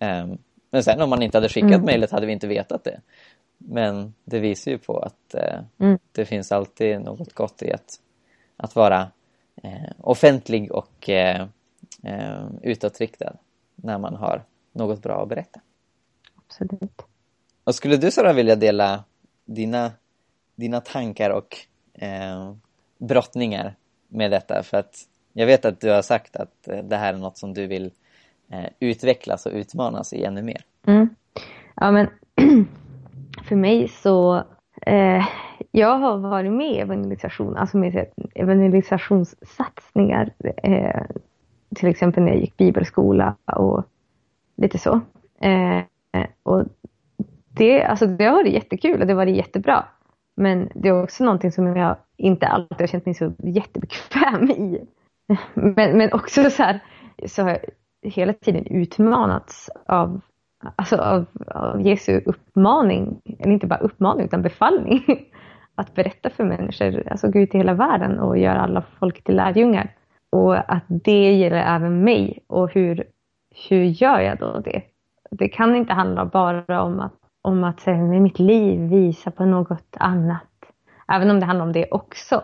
Um, 0.00 0.38
men 0.70 0.84
sen 0.84 1.00
om 1.00 1.10
man 1.10 1.22
inte 1.22 1.36
hade 1.36 1.48
skickat 1.48 1.70
mm. 1.70 1.84
mejlet 1.84 2.10
hade 2.10 2.26
vi 2.26 2.32
inte 2.32 2.46
vetat 2.46 2.84
det. 2.84 3.00
Men 3.58 4.14
det 4.24 4.38
visar 4.38 4.70
ju 4.70 4.78
på 4.78 4.98
att 4.98 5.34
uh, 5.34 5.86
mm. 5.86 5.98
det 6.12 6.24
finns 6.24 6.52
alltid 6.52 7.00
något 7.00 7.32
gott 7.32 7.62
i 7.62 7.72
att, 7.72 8.00
att 8.56 8.76
vara 8.76 9.10
uh, 9.64 9.90
offentlig 10.00 10.72
och 10.72 11.08
uh, 11.08 11.46
utåtriktad 12.62 13.36
när 13.82 13.98
man 13.98 14.14
har 14.14 14.42
något 14.72 15.02
bra 15.02 15.22
att 15.22 15.28
berätta. 15.28 15.60
Absolut. 16.36 17.02
Och 17.64 17.74
skulle 17.74 17.96
du 17.96 18.10
Sara 18.10 18.32
vilja 18.32 18.56
dela 18.56 19.04
dina, 19.44 19.90
dina 20.56 20.80
tankar 20.80 21.30
och 21.30 21.56
eh, 22.02 22.54
brottningar 22.98 23.74
med 24.08 24.30
detta? 24.30 24.62
För 24.62 24.78
att 24.78 24.94
jag 25.32 25.46
vet 25.46 25.64
att 25.64 25.80
du 25.80 25.90
har 25.90 26.02
sagt 26.02 26.36
att 26.36 26.68
eh, 26.68 26.78
det 26.78 26.96
här 26.96 27.14
är 27.14 27.18
något 27.18 27.38
som 27.38 27.54
du 27.54 27.66
vill 27.66 27.90
eh, 28.50 28.66
utvecklas 28.80 29.46
och 29.46 29.52
utmanas 29.52 30.12
i 30.12 30.24
ännu 30.24 30.42
mer. 30.42 30.64
Mm. 30.86 31.08
Ja, 31.76 31.90
men 31.90 32.08
för 33.48 33.56
mig 33.56 33.88
så 33.88 34.44
eh, 34.86 35.26
jag 35.70 35.98
har 35.98 36.18
varit 36.18 36.52
med 36.52 36.72
i 36.72 36.78
evangelisation, 36.78 37.56
alltså 37.56 37.76
med 37.76 38.06
evangelisationssatsningar. 38.34 40.32
Eh, 40.62 41.02
till 41.74 41.88
exempel 41.88 42.22
när 42.22 42.32
jag 42.32 42.40
gick 42.40 42.56
bibelskola 42.56 43.36
och 43.46 43.84
lite 44.56 44.78
så. 44.78 45.00
Eh, 45.40 45.82
och 46.42 46.64
det, 47.48 47.84
alltså 47.84 48.06
det 48.06 48.24
har 48.24 48.32
varit 48.32 48.52
jättekul 48.52 49.00
och 49.00 49.06
det 49.06 49.12
har 49.12 49.16
varit 49.18 49.36
jättebra. 49.36 49.84
Men 50.36 50.68
det 50.74 50.88
är 50.88 51.02
också 51.02 51.24
någonting 51.24 51.52
som 51.52 51.76
jag 51.76 51.96
inte 52.16 52.46
alltid 52.46 52.80
har 52.80 52.86
känt 52.86 53.06
mig 53.06 53.14
så 53.14 53.32
jättebekväm 53.38 54.50
i. 54.50 54.86
Men, 55.54 55.98
men 55.98 56.12
också 56.12 56.50
så 56.50 56.62
här, 56.62 56.80
så 57.26 57.42
har 57.42 57.50
jag 57.50 57.60
hela 58.10 58.32
tiden 58.32 58.66
utmanats 58.66 59.70
av, 59.86 60.20
alltså 60.76 60.96
av, 60.96 61.26
av 61.46 61.80
Jesu 61.82 62.20
uppmaning, 62.26 63.20
eller 63.38 63.52
inte 63.52 63.66
bara 63.66 63.78
uppmaning 63.78 64.24
utan 64.24 64.42
befallning, 64.42 65.04
att 65.74 65.94
berätta 65.94 66.30
för 66.30 66.44
människor, 66.44 67.08
alltså 67.10 67.30
gå 67.30 67.38
ut 67.38 67.54
i 67.54 67.58
hela 67.58 67.74
världen 67.74 68.18
och 68.18 68.38
göra 68.38 68.60
alla 68.60 68.84
folk 68.98 69.24
till 69.24 69.36
lärjungar. 69.36 69.94
Och 70.30 70.72
att 70.72 70.84
det 70.88 71.32
gäller 71.32 71.76
även 71.76 72.04
mig 72.04 72.44
och 72.46 72.72
hur, 72.72 73.04
hur 73.68 73.84
gör 73.84 74.20
jag 74.20 74.38
då 74.38 74.60
det? 74.60 74.82
Det 75.30 75.48
kan 75.48 75.76
inte 75.76 75.92
handla 75.92 76.24
bara 76.24 76.82
om 76.82 77.00
att, 77.00 77.14
om 77.42 77.64
att 77.64 77.86
med 77.86 78.22
mitt 78.22 78.38
liv 78.38 78.80
visa 78.80 79.30
på 79.30 79.44
något 79.44 79.96
annat. 79.98 80.42
Även 81.08 81.30
om 81.30 81.40
det 81.40 81.46
handlar 81.46 81.66
om 81.66 81.72
det 81.72 81.90
också. 81.90 82.42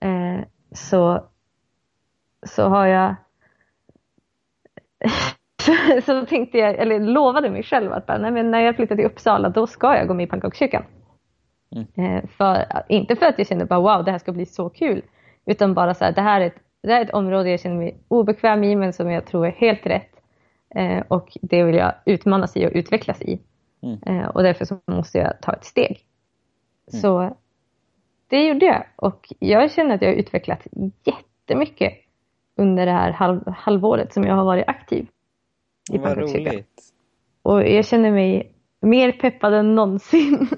Eh, 0.00 0.44
så 0.72 1.30
så 2.46 2.68
har 2.68 2.86
jag 2.86 3.14
så 6.04 6.26
tänkte 6.26 6.58
jag, 6.58 6.74
eller 6.74 7.00
lovade 7.00 7.50
mig 7.50 7.62
själv 7.62 7.92
att 7.92 8.06
bara, 8.06 8.18
nej, 8.18 8.30
men 8.30 8.50
när 8.50 8.60
jag 8.60 8.76
flyttar 8.76 8.96
till 8.96 9.06
Uppsala 9.06 9.48
då 9.48 9.66
ska 9.66 9.96
jag 9.96 10.08
gå 10.08 10.14
med 10.14 10.24
i 10.24 10.26
pannkakskyrkan. 10.26 10.84
Mm. 11.76 12.16
Eh, 12.16 12.28
för, 12.28 12.64
inte 12.88 13.16
för 13.16 13.26
att 13.26 13.38
jag 13.38 13.46
känner 13.46 13.64
bara 13.64 13.80
wow 13.80 14.04
det 14.04 14.10
här 14.10 14.18
ska 14.18 14.32
bli 14.32 14.46
så 14.46 14.68
kul. 14.68 15.02
Utan 15.46 15.74
bara 15.74 15.94
så 15.94 16.04
här, 16.04 16.12
det 16.12 16.20
här 16.20 16.40
är 16.40 16.46
ett, 16.46 16.62
det 16.82 16.92
här 16.92 17.00
är 17.00 17.04
ett 17.04 17.14
område 17.14 17.50
jag 17.50 17.60
känner 17.60 17.76
mig 17.76 17.98
obekväm 18.08 18.64
i 18.64 18.76
men 18.76 18.92
som 18.92 19.10
jag 19.10 19.26
tror 19.26 19.46
är 19.46 19.50
helt 19.50 19.86
rätt. 19.86 20.22
Eh, 20.74 21.02
och 21.08 21.38
det 21.42 21.62
vill 21.62 21.74
jag 21.74 21.94
utmanas 22.04 22.56
i 22.56 22.66
och 22.66 22.70
utvecklas 22.74 23.22
i. 23.22 23.40
Mm. 23.82 23.98
Eh, 24.06 24.28
och 24.28 24.42
därför 24.42 24.64
så 24.64 24.78
måste 24.86 25.18
jag 25.18 25.40
ta 25.42 25.52
ett 25.52 25.64
steg. 25.64 26.04
Mm. 26.92 27.00
Så 27.00 27.36
det 28.28 28.46
gjorde 28.46 28.66
jag 28.66 28.84
och 28.96 29.32
jag 29.38 29.72
känner 29.72 29.94
att 29.94 30.02
jag 30.02 30.08
har 30.08 30.14
utvecklats 30.14 30.68
jättemycket 31.04 31.92
under 32.56 32.86
det 32.86 32.92
här 32.92 33.10
halv, 33.10 33.48
halvåret 33.48 34.12
som 34.12 34.24
jag 34.24 34.34
har 34.34 34.44
varit 34.44 34.68
aktiv 34.68 35.06
i 35.92 35.98
Vad 35.98 36.18
roligt. 36.18 36.92
Och 37.42 37.68
jag 37.68 37.86
känner 37.86 38.10
mig 38.10 38.52
mer 38.80 39.12
peppad 39.12 39.54
än 39.54 39.74
någonsin 39.74 40.48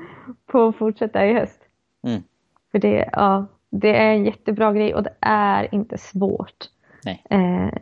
på 0.46 0.68
att 0.68 0.76
fortsätta 0.76 1.26
i 1.26 1.32
höst. 1.32 1.60
Mm. 2.06 2.22
För 2.70 2.78
det, 2.78 3.08
ja, 3.12 3.46
det 3.72 3.96
är 3.96 4.12
en 4.12 4.24
jättebra 4.24 4.72
grej 4.72 4.94
och 4.94 5.02
det 5.02 5.14
är 5.20 5.74
inte 5.74 5.98
svårt. 5.98 6.68
Nej. 7.04 7.24
Eh, 7.30 7.78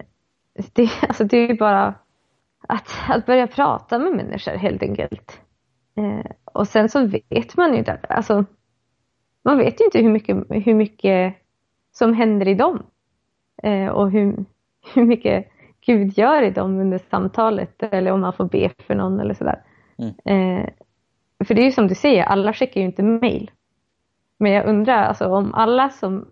det, 0.73 0.91
alltså 1.03 1.25
det 1.25 1.51
är 1.51 1.55
bara 1.55 1.95
att, 2.69 2.89
att 3.09 3.27
börja 3.27 3.47
prata 3.47 3.99
med 3.99 4.13
människor 4.13 4.53
helt 4.53 4.83
enkelt. 4.83 5.41
Eh, 5.97 6.31
och 6.45 6.69
sen 6.69 6.89
så 6.89 7.07
vet 7.07 7.57
man 7.57 7.73
ju 7.73 7.79
inte, 7.79 7.99
alltså 8.09 8.45
man 9.45 9.59
vet 9.59 9.81
ju 9.81 9.85
inte 9.85 9.99
hur 9.99 10.11
mycket, 10.11 10.37
hur 10.49 10.75
mycket 10.75 11.35
som 11.93 12.15
händer 12.15 12.49
i 12.49 12.55
dem 12.55 12.83
eh, 13.63 13.87
och 13.87 14.11
hur, 14.11 14.45
hur 14.95 15.05
mycket 15.05 15.49
Gud 15.81 16.19
gör 16.19 16.43
i 16.43 16.51
dem 16.51 16.81
under 16.81 16.99
samtalet 16.99 17.83
eller 17.83 18.13
om 18.13 18.21
man 18.21 18.33
får 18.33 18.45
be 18.45 18.71
för 18.87 18.95
någon 18.95 19.21
eller 19.21 19.35
sådär. 19.35 19.63
Mm. 19.99 20.15
Eh, 20.25 20.69
för 21.45 21.55
det 21.55 21.63
är 21.63 21.65
ju 21.65 21.73
som 21.73 21.89
du 21.89 21.95
säger, 21.95 22.23
alla 22.23 22.53
skickar 22.53 22.81
ju 22.81 22.87
inte 22.87 23.03
mail. 23.03 23.51
Men 24.41 24.53
jag 24.53 24.67
undrar 24.67 25.03
alltså, 25.03 25.27
om 25.27 25.55
alla 25.55 25.91
som, 25.91 26.29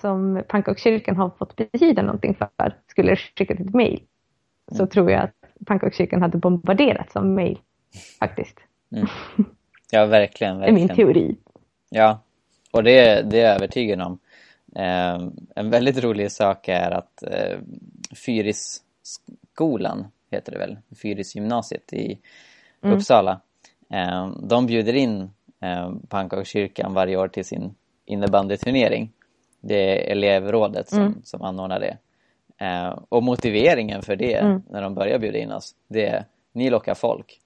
som 0.00 0.42
pannkakskyrkan 0.48 1.16
har 1.16 1.30
fått 1.30 1.56
betyda 1.56 2.02
någonting 2.02 2.34
för 2.34 2.76
skulle 2.86 3.16
skicka 3.16 3.54
ett 3.54 3.74
mm. 3.74 3.98
så 4.72 4.86
tror 4.86 5.10
jag 5.10 5.22
att 5.22 5.66
pannkakskyrkan 5.66 6.22
hade 6.22 6.38
bombarderats 6.38 7.16
av 7.16 7.26
mail 7.26 7.58
faktiskt. 8.18 8.56
Mm. 8.92 9.06
Ja, 9.92 10.06
verkligen, 10.06 10.58
verkligen. 10.58 10.74
Det 10.74 10.82
är 10.82 10.88
min 10.88 10.96
teori. 10.96 11.36
Ja, 11.88 12.20
och 12.70 12.82
det, 12.82 13.22
det 13.30 13.40
är 13.40 13.44
jag 13.44 13.54
övertygad 13.54 14.00
om. 14.00 14.18
Eh, 14.76 15.28
en 15.54 15.70
väldigt 15.70 16.04
rolig 16.04 16.32
sak 16.32 16.68
är 16.68 16.90
att 16.90 17.22
eh, 17.22 17.58
Fyrisskolan 18.26 20.06
heter 20.30 20.52
det 20.52 20.58
väl, 20.58 20.78
Fyrisgymnasiet 21.02 21.92
i 21.92 22.20
mm. 22.82 22.96
Uppsala. 22.96 23.40
Eh, 23.92 24.32
de 24.42 24.66
bjuder 24.66 24.92
in 24.92 25.30
eh, 25.62 25.92
Pannkakskyrkan 26.08 26.94
varje 26.94 27.16
år 27.16 27.28
till 27.28 27.44
sin 27.44 27.74
innebandyturnering. 28.04 29.12
Det 29.60 29.74
är 29.74 30.12
elevrådet 30.12 30.88
som, 30.88 30.98
mm. 30.98 31.22
som 31.24 31.42
anordnar 31.42 31.80
det. 31.80 31.98
Eh, 32.64 32.98
och 33.08 33.22
motiveringen 33.22 34.02
för 34.02 34.16
det 34.16 34.34
mm. 34.34 34.62
när 34.70 34.82
de 34.82 34.94
börjar 34.94 35.18
bjuda 35.18 35.38
in 35.38 35.52
oss, 35.52 35.74
det 35.88 36.06
är 36.06 36.24
ni 36.52 36.70
lockar 36.70 36.94
folk. 36.94 37.40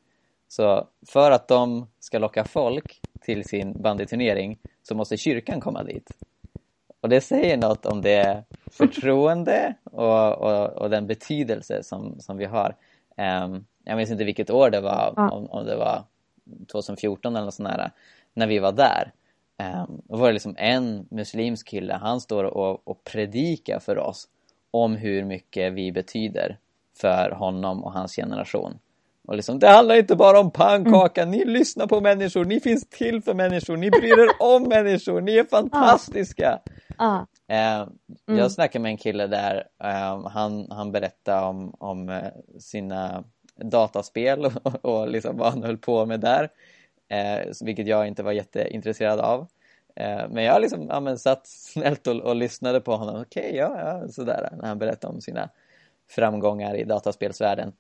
Så 0.49 0.89
för 1.09 1.31
att 1.31 1.49
de 1.49 1.87
ska 2.01 2.19
locka 2.19 2.45
folk 2.45 3.01
till 3.21 3.45
sin 3.45 3.83
bandyturnering 3.83 4.59
så 4.83 4.95
måste 4.95 5.17
kyrkan 5.17 5.61
komma 5.61 5.83
dit. 5.83 6.11
Och 7.01 7.09
det 7.09 7.21
säger 7.21 7.57
något 7.57 7.87
om 7.87 8.03
det 8.03 8.45
förtroende 8.71 9.75
och, 9.85 10.33
och, 10.33 10.69
och 10.69 10.91
den 10.91 11.07
betydelse 11.07 11.83
som, 11.83 12.21
som 12.21 12.37
vi 12.37 12.45
har. 12.45 12.77
Um, 13.17 13.67
jag 13.85 13.97
minns 13.97 14.11
inte 14.11 14.25
vilket 14.25 14.51
år 14.51 14.71
det 14.71 14.81
var, 14.81 15.15
om, 15.33 15.47
om 15.51 15.67
det 15.67 15.77
var 15.77 16.03
2014 16.73 17.37
eller 17.37 17.45
något 17.45 17.55
sånt 17.55 17.69
där, 17.69 17.91
när 18.35 18.47
vi 18.47 18.59
var 18.59 18.73
där. 18.73 19.13
Um, 19.59 20.03
då 20.05 20.17
var 20.17 20.27
det 20.27 20.33
liksom 20.33 20.55
en 20.59 21.07
muslimsk 21.11 21.69
kille, 21.69 21.95
han 21.95 22.21
står 22.21 22.45
och, 22.45 22.89
och 22.89 23.05
predikar 23.05 23.79
för 23.79 23.99
oss 23.99 24.29
om 24.71 24.97
hur 24.97 25.25
mycket 25.25 25.73
vi 25.73 25.93
betyder 25.93 26.59
för 27.01 27.31
honom 27.31 27.85
och 27.85 27.93
hans 27.93 28.17
generation. 28.17 28.79
Och 29.29 29.37
liksom, 29.37 29.59
det 29.59 29.69
handlar 29.69 29.95
inte 29.95 30.17
bara 30.17 30.41
om 30.41 30.51
pannkaka, 30.51 31.23
mm. 31.23 31.39
ni 31.39 31.45
lyssnar 31.45 31.87
på 31.87 32.01
människor, 32.01 32.45
ni 32.45 32.61
finns 32.61 32.89
till 32.89 33.23
för 33.23 33.35
människor, 33.35 33.77
ni 33.77 33.91
bryr 33.91 34.19
er 34.19 34.29
om 34.41 34.63
människor, 34.69 35.21
ni 35.21 35.37
är 35.37 35.45
fantastiska! 35.45 36.61
Ah. 36.97 37.21
Eh, 37.49 37.81
mm. 38.29 38.39
Jag 38.39 38.53
snackade 38.53 38.83
med 38.83 38.91
en 38.91 38.97
kille 38.97 39.27
där, 39.27 39.65
eh, 39.85 40.29
han, 40.29 40.67
han 40.71 40.93
berättade 40.93 41.47
om, 41.47 41.75
om 41.79 42.09
eh, 42.09 42.25
sina 42.59 43.25
dataspel 43.57 44.45
och, 44.63 44.85
och 44.85 45.09
liksom 45.09 45.37
vad 45.37 45.53
han 45.53 45.63
höll 45.63 45.79
på 45.79 46.07
med 46.07 46.21
där, 46.21 46.49
eh, 47.09 47.49
vilket 47.61 47.87
jag 47.87 48.07
inte 48.07 48.23
var 48.23 48.33
jätteintresserad 48.33 49.21
av. 49.21 49.47
Eh, 49.97 50.29
men 50.31 50.45
jag 50.45 50.61
liksom, 50.61 50.87
ja, 50.89 51.01
men 51.01 51.19
satt 51.19 51.47
snällt 51.47 52.07
och, 52.07 52.17
och 52.17 52.37
lyssnade 52.37 52.81
på 52.81 52.97
honom, 52.97 53.21
okej, 53.21 53.43
okay, 53.43 53.57
ja, 53.57 53.79
ja, 53.79 54.09
sådär, 54.09 54.49
när 54.61 54.69
han 54.69 54.79
berättade 54.79 55.15
om 55.15 55.21
sina 55.21 55.49
framgångar 56.11 56.75
i 56.75 56.85
dataspelsvärlden. 56.85 57.73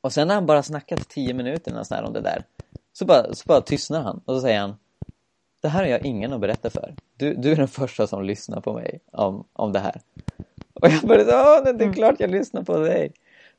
Och 0.00 0.12
sen 0.12 0.28
när 0.28 0.34
han 0.34 0.46
bara 0.46 0.62
snackat 0.62 1.08
tio 1.08 1.34
minuter 1.34 1.72
nästan 1.72 2.04
om 2.04 2.12
det 2.12 2.20
där 2.20 2.44
så 2.92 3.04
bara, 3.04 3.34
så 3.34 3.44
bara 3.46 3.60
tystnar 3.60 4.02
han 4.02 4.20
och 4.24 4.34
så 4.34 4.40
säger 4.40 4.60
han 4.60 4.76
Det 5.62 5.68
här 5.68 5.80
har 5.80 5.90
jag 5.90 6.06
ingen 6.06 6.32
att 6.32 6.40
berätta 6.40 6.70
för. 6.70 6.94
Du, 7.16 7.34
du 7.34 7.52
är 7.52 7.56
den 7.56 7.68
första 7.68 8.06
som 8.06 8.24
lyssnar 8.24 8.60
på 8.60 8.72
mig 8.72 9.00
om, 9.12 9.44
om 9.52 9.72
det 9.72 9.78
här. 9.78 10.00
Och 10.74 10.88
jag 10.88 11.00
bara, 11.00 11.22
ja 11.22 11.60
det 11.60 11.70
är 11.70 11.74
mm. 11.74 11.92
klart 11.92 12.20
jag 12.20 12.30
lyssnar 12.30 12.62
på 12.62 12.78
dig. 12.78 13.12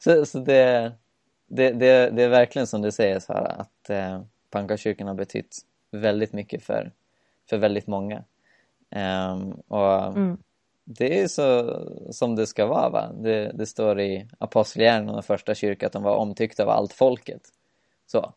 Så, 0.03 0.25
så 0.25 0.39
det, 0.39 0.91
det, 1.47 1.71
det, 1.71 2.09
det 2.09 2.23
är 2.23 2.29
verkligen 2.29 2.67
som 2.67 2.81
du 2.81 2.91
säger 2.91 3.19
Sara, 3.19 3.47
att 3.47 3.89
eh, 3.89 4.21
Pannkakskyrkan 4.49 5.07
har 5.07 5.15
betytt 5.15 5.57
väldigt 5.91 6.33
mycket 6.33 6.63
för, 6.63 6.91
för 7.49 7.57
väldigt 7.57 7.87
många. 7.87 8.23
Um, 8.95 9.51
och 9.67 10.03
mm 10.03 10.37
det 10.85 11.21
är 11.21 11.27
så 11.27 11.79
som 12.11 12.35
det 12.35 12.47
ska 12.47 12.65
vara. 12.65 12.89
Va? 12.89 13.11
Det, 13.13 13.51
det 13.53 13.65
står 13.65 13.99
i 13.99 14.27
Apostlagärningarna, 14.37 15.13
den 15.13 15.23
första 15.23 15.55
kyrkan, 15.55 15.87
att 15.87 15.93
de 15.93 16.03
var 16.03 16.15
omtyckta 16.15 16.63
av 16.63 16.69
allt 16.69 16.93
folket. 16.93 17.41
Så, 18.05 18.33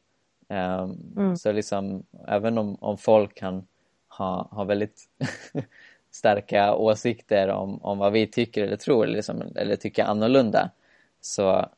um, 0.49 1.13
mm. 1.17 1.37
så 1.37 1.53
liksom, 1.53 2.07
även 2.27 2.59
om, 2.59 2.77
om 2.81 2.99
folk 2.99 3.35
kan 3.35 3.67
ha, 4.09 4.49
ha 4.51 4.65
väldigt 4.65 5.09
starka 6.11 6.75
åsikter 6.75 7.49
om, 7.49 7.83
om 7.83 7.99
vad 7.99 8.13
vi 8.13 8.27
tycker 8.27 8.65
eller 8.65 8.77
tror 8.77 9.07
liksom, 9.07 9.43
eller 9.57 9.77
tycker 9.77 10.05
annorlunda 10.05 10.71
så 11.21 11.69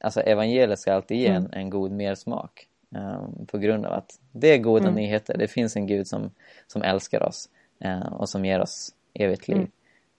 alltså 0.00 0.20
evangeliet 0.20 0.78
ska 0.78 0.94
alltid 0.94 1.18
ge 1.18 1.26
en, 1.26 1.36
mm. 1.36 1.50
en 1.52 1.70
god 1.70 1.92
mersmak 1.92 2.68
um, 2.90 3.46
på 3.46 3.58
grund 3.58 3.86
av 3.86 3.92
att 3.92 4.20
det 4.32 4.48
är 4.48 4.58
goda 4.58 4.84
mm. 4.88 4.94
nyheter. 4.94 5.38
Det 5.38 5.48
finns 5.48 5.76
en 5.76 5.86
Gud 5.86 6.06
som, 6.06 6.30
som 6.66 6.82
älskar 6.82 7.22
oss 7.22 7.48
uh, 7.84 8.12
och 8.12 8.28
som 8.28 8.44
ger 8.44 8.60
oss 8.60 8.94
evigt 9.14 9.48
liv. 9.48 9.56
Mm. 9.56 9.70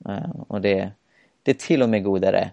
Eh, 0.05 0.29
och 0.47 0.61
det, 0.61 0.91
det 1.43 1.51
är 1.51 1.55
till 1.55 1.83
och 1.83 1.89
med 1.89 2.03
godare 2.03 2.51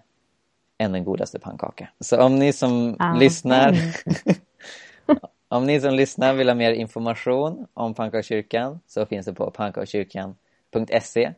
än 0.77 0.91
den 0.91 1.03
godaste 1.03 1.39
pannkaka. 1.39 1.89
Så 1.99 2.21
om 2.21 2.39
ni 2.39 2.53
som 2.53 2.95
ah. 2.99 3.13
lyssnar 3.13 3.75
om 5.47 5.65
ni 5.65 5.81
som 5.81 5.93
lyssnar 5.93 6.33
vill 6.33 6.49
ha 6.49 6.55
mer 6.55 6.71
information 6.71 7.67
om 7.73 7.93
pannkakskyrkan 7.93 8.79
så 8.87 9.05
finns 9.05 9.25
det 9.25 9.33
på 9.33 9.51
pannkakskyrkan.se. 9.51 11.33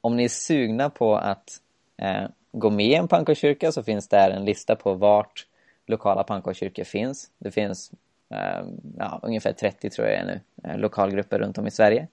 Om 0.00 0.16
ni 0.16 0.24
är 0.24 0.28
sugna 0.28 0.90
på 0.90 1.16
att 1.16 1.60
eh, 1.96 2.24
gå 2.54 2.70
med 2.70 2.86
i 2.86 2.94
en 2.94 3.08
pannkakskyrka 3.08 3.72
så 3.72 3.82
finns 3.82 4.08
där 4.08 4.30
en 4.30 4.44
lista 4.44 4.76
på 4.76 4.94
vart 4.94 5.46
lokala 5.86 6.24
pannkakskyrkor 6.24 6.84
finns. 6.84 7.30
Det 7.38 7.50
finns 7.50 7.92
eh, 8.30 8.64
ja, 8.98 9.20
ungefär 9.22 9.52
30 9.52 9.90
tror 9.90 10.08
jag 10.08 10.26
nu, 10.26 10.40
eh, 10.64 10.78
lokalgrupper 10.78 11.38
runt 11.38 11.58
om 11.58 11.66
i 11.66 11.70
Sverige. 11.70 12.08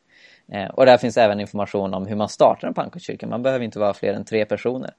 Eh, 0.51 0.69
och 0.69 0.85
där 0.85 0.97
finns 0.97 1.17
även 1.17 1.39
information 1.39 1.93
om 1.93 2.05
hur 2.05 2.15
man 2.15 2.29
startar 2.29 2.67
en 2.67 2.73
pannkakskyrka. 2.73 3.27
Man 3.27 3.43
behöver 3.43 3.65
inte 3.65 3.79
vara 3.79 3.93
fler 3.93 4.13
än 4.13 4.25
tre 4.25 4.45
personer 4.45 4.93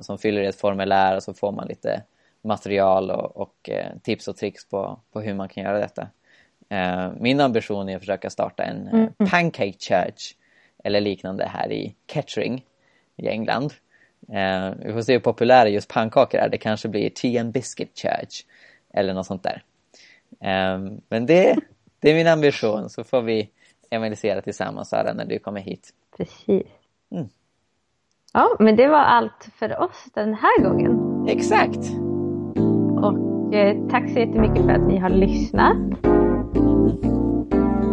som 0.00 0.18
fyller 0.18 0.42
i 0.42 0.46
ett 0.46 0.60
formulär 0.60 1.16
och 1.16 1.22
så 1.22 1.34
får 1.34 1.52
man 1.52 1.68
lite 1.68 2.02
material 2.42 3.10
och, 3.10 3.36
och 3.36 3.70
tips 4.02 4.28
och 4.28 4.36
tricks 4.36 4.68
på, 4.68 5.00
på 5.12 5.20
hur 5.20 5.34
man 5.34 5.48
kan 5.48 5.64
göra 5.64 5.78
detta. 5.78 6.08
Min 7.16 7.40
ambition 7.40 7.88
är 7.88 7.96
att 7.96 8.02
försöka 8.02 8.30
starta 8.30 8.62
en 8.62 8.86
eh, 8.86 8.94
mm. 8.94 9.12
pancake 9.30 9.78
church 9.78 10.34
eller 10.84 11.00
liknande 11.00 11.46
här 11.46 11.72
i 11.72 11.94
Kettering 12.12 12.64
i 13.16 13.28
England. 13.28 13.74
Eh, 14.32 14.70
vi 14.84 14.92
får 14.92 15.02
se 15.02 15.12
hur 15.12 15.20
populära 15.20 15.68
just 15.68 15.88
pannkakor 15.88 16.40
är. 16.40 16.48
Det 16.48 16.58
kanske 16.58 16.88
blir 16.88 17.10
Tea 17.10 17.40
and 17.40 17.52
Biscuit 17.52 17.98
Church 17.98 18.44
eller 18.94 19.14
något 19.14 19.26
sånt 19.26 19.42
där. 19.42 19.62
men 21.08 21.26
det, 21.26 21.56
det 22.00 22.10
är 22.10 22.14
min 22.14 22.26
ambition 22.26 22.90
så 22.90 23.04
får 23.04 23.22
vi 23.22 23.50
evangelisera 23.90 24.42
tillsammans 24.42 24.88
Sara 24.88 25.12
när 25.12 25.24
du 25.24 25.38
kommer 25.38 25.60
hit. 25.60 25.90
Precis. 26.16 26.66
Mm. 27.12 27.28
Ja, 28.32 28.56
men 28.58 28.76
det 28.76 28.88
var 28.88 28.98
allt 28.98 29.48
för 29.58 29.80
oss 29.82 30.06
den 30.14 30.34
här 30.34 30.62
gången. 30.62 31.24
Exakt. 31.28 31.90
Och 33.02 33.54
eh, 33.54 33.88
tack 33.90 34.10
så 34.10 34.18
jättemycket 34.18 34.64
för 34.64 34.72
att 34.72 34.86
ni 34.88 34.98
har 34.98 35.10
lyssnat. 35.10 35.76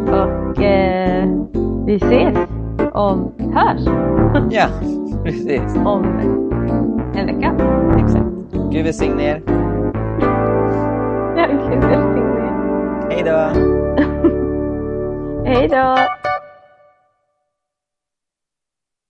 Och 0.09 0.63
eh, 0.63 1.29
vi 1.85 1.95
ses 1.95 2.64
om 2.95 3.31
hörs. 3.53 3.81
ja, 4.51 4.67
precis. 5.23 5.75
Om 5.85 6.05
en 7.15 7.25
vecka. 7.25 7.53
Exakt. 7.97 8.25
Gud 8.71 8.83
välsigne 8.83 9.23
er. 9.23 9.41
Ja, 11.37 11.47
Gud 11.47 11.83
välsigne 11.83 12.39
er. 12.39 12.53
Hej 13.09 13.23
då. 13.23 13.49
Hej 15.45 15.67
då! 15.67 15.95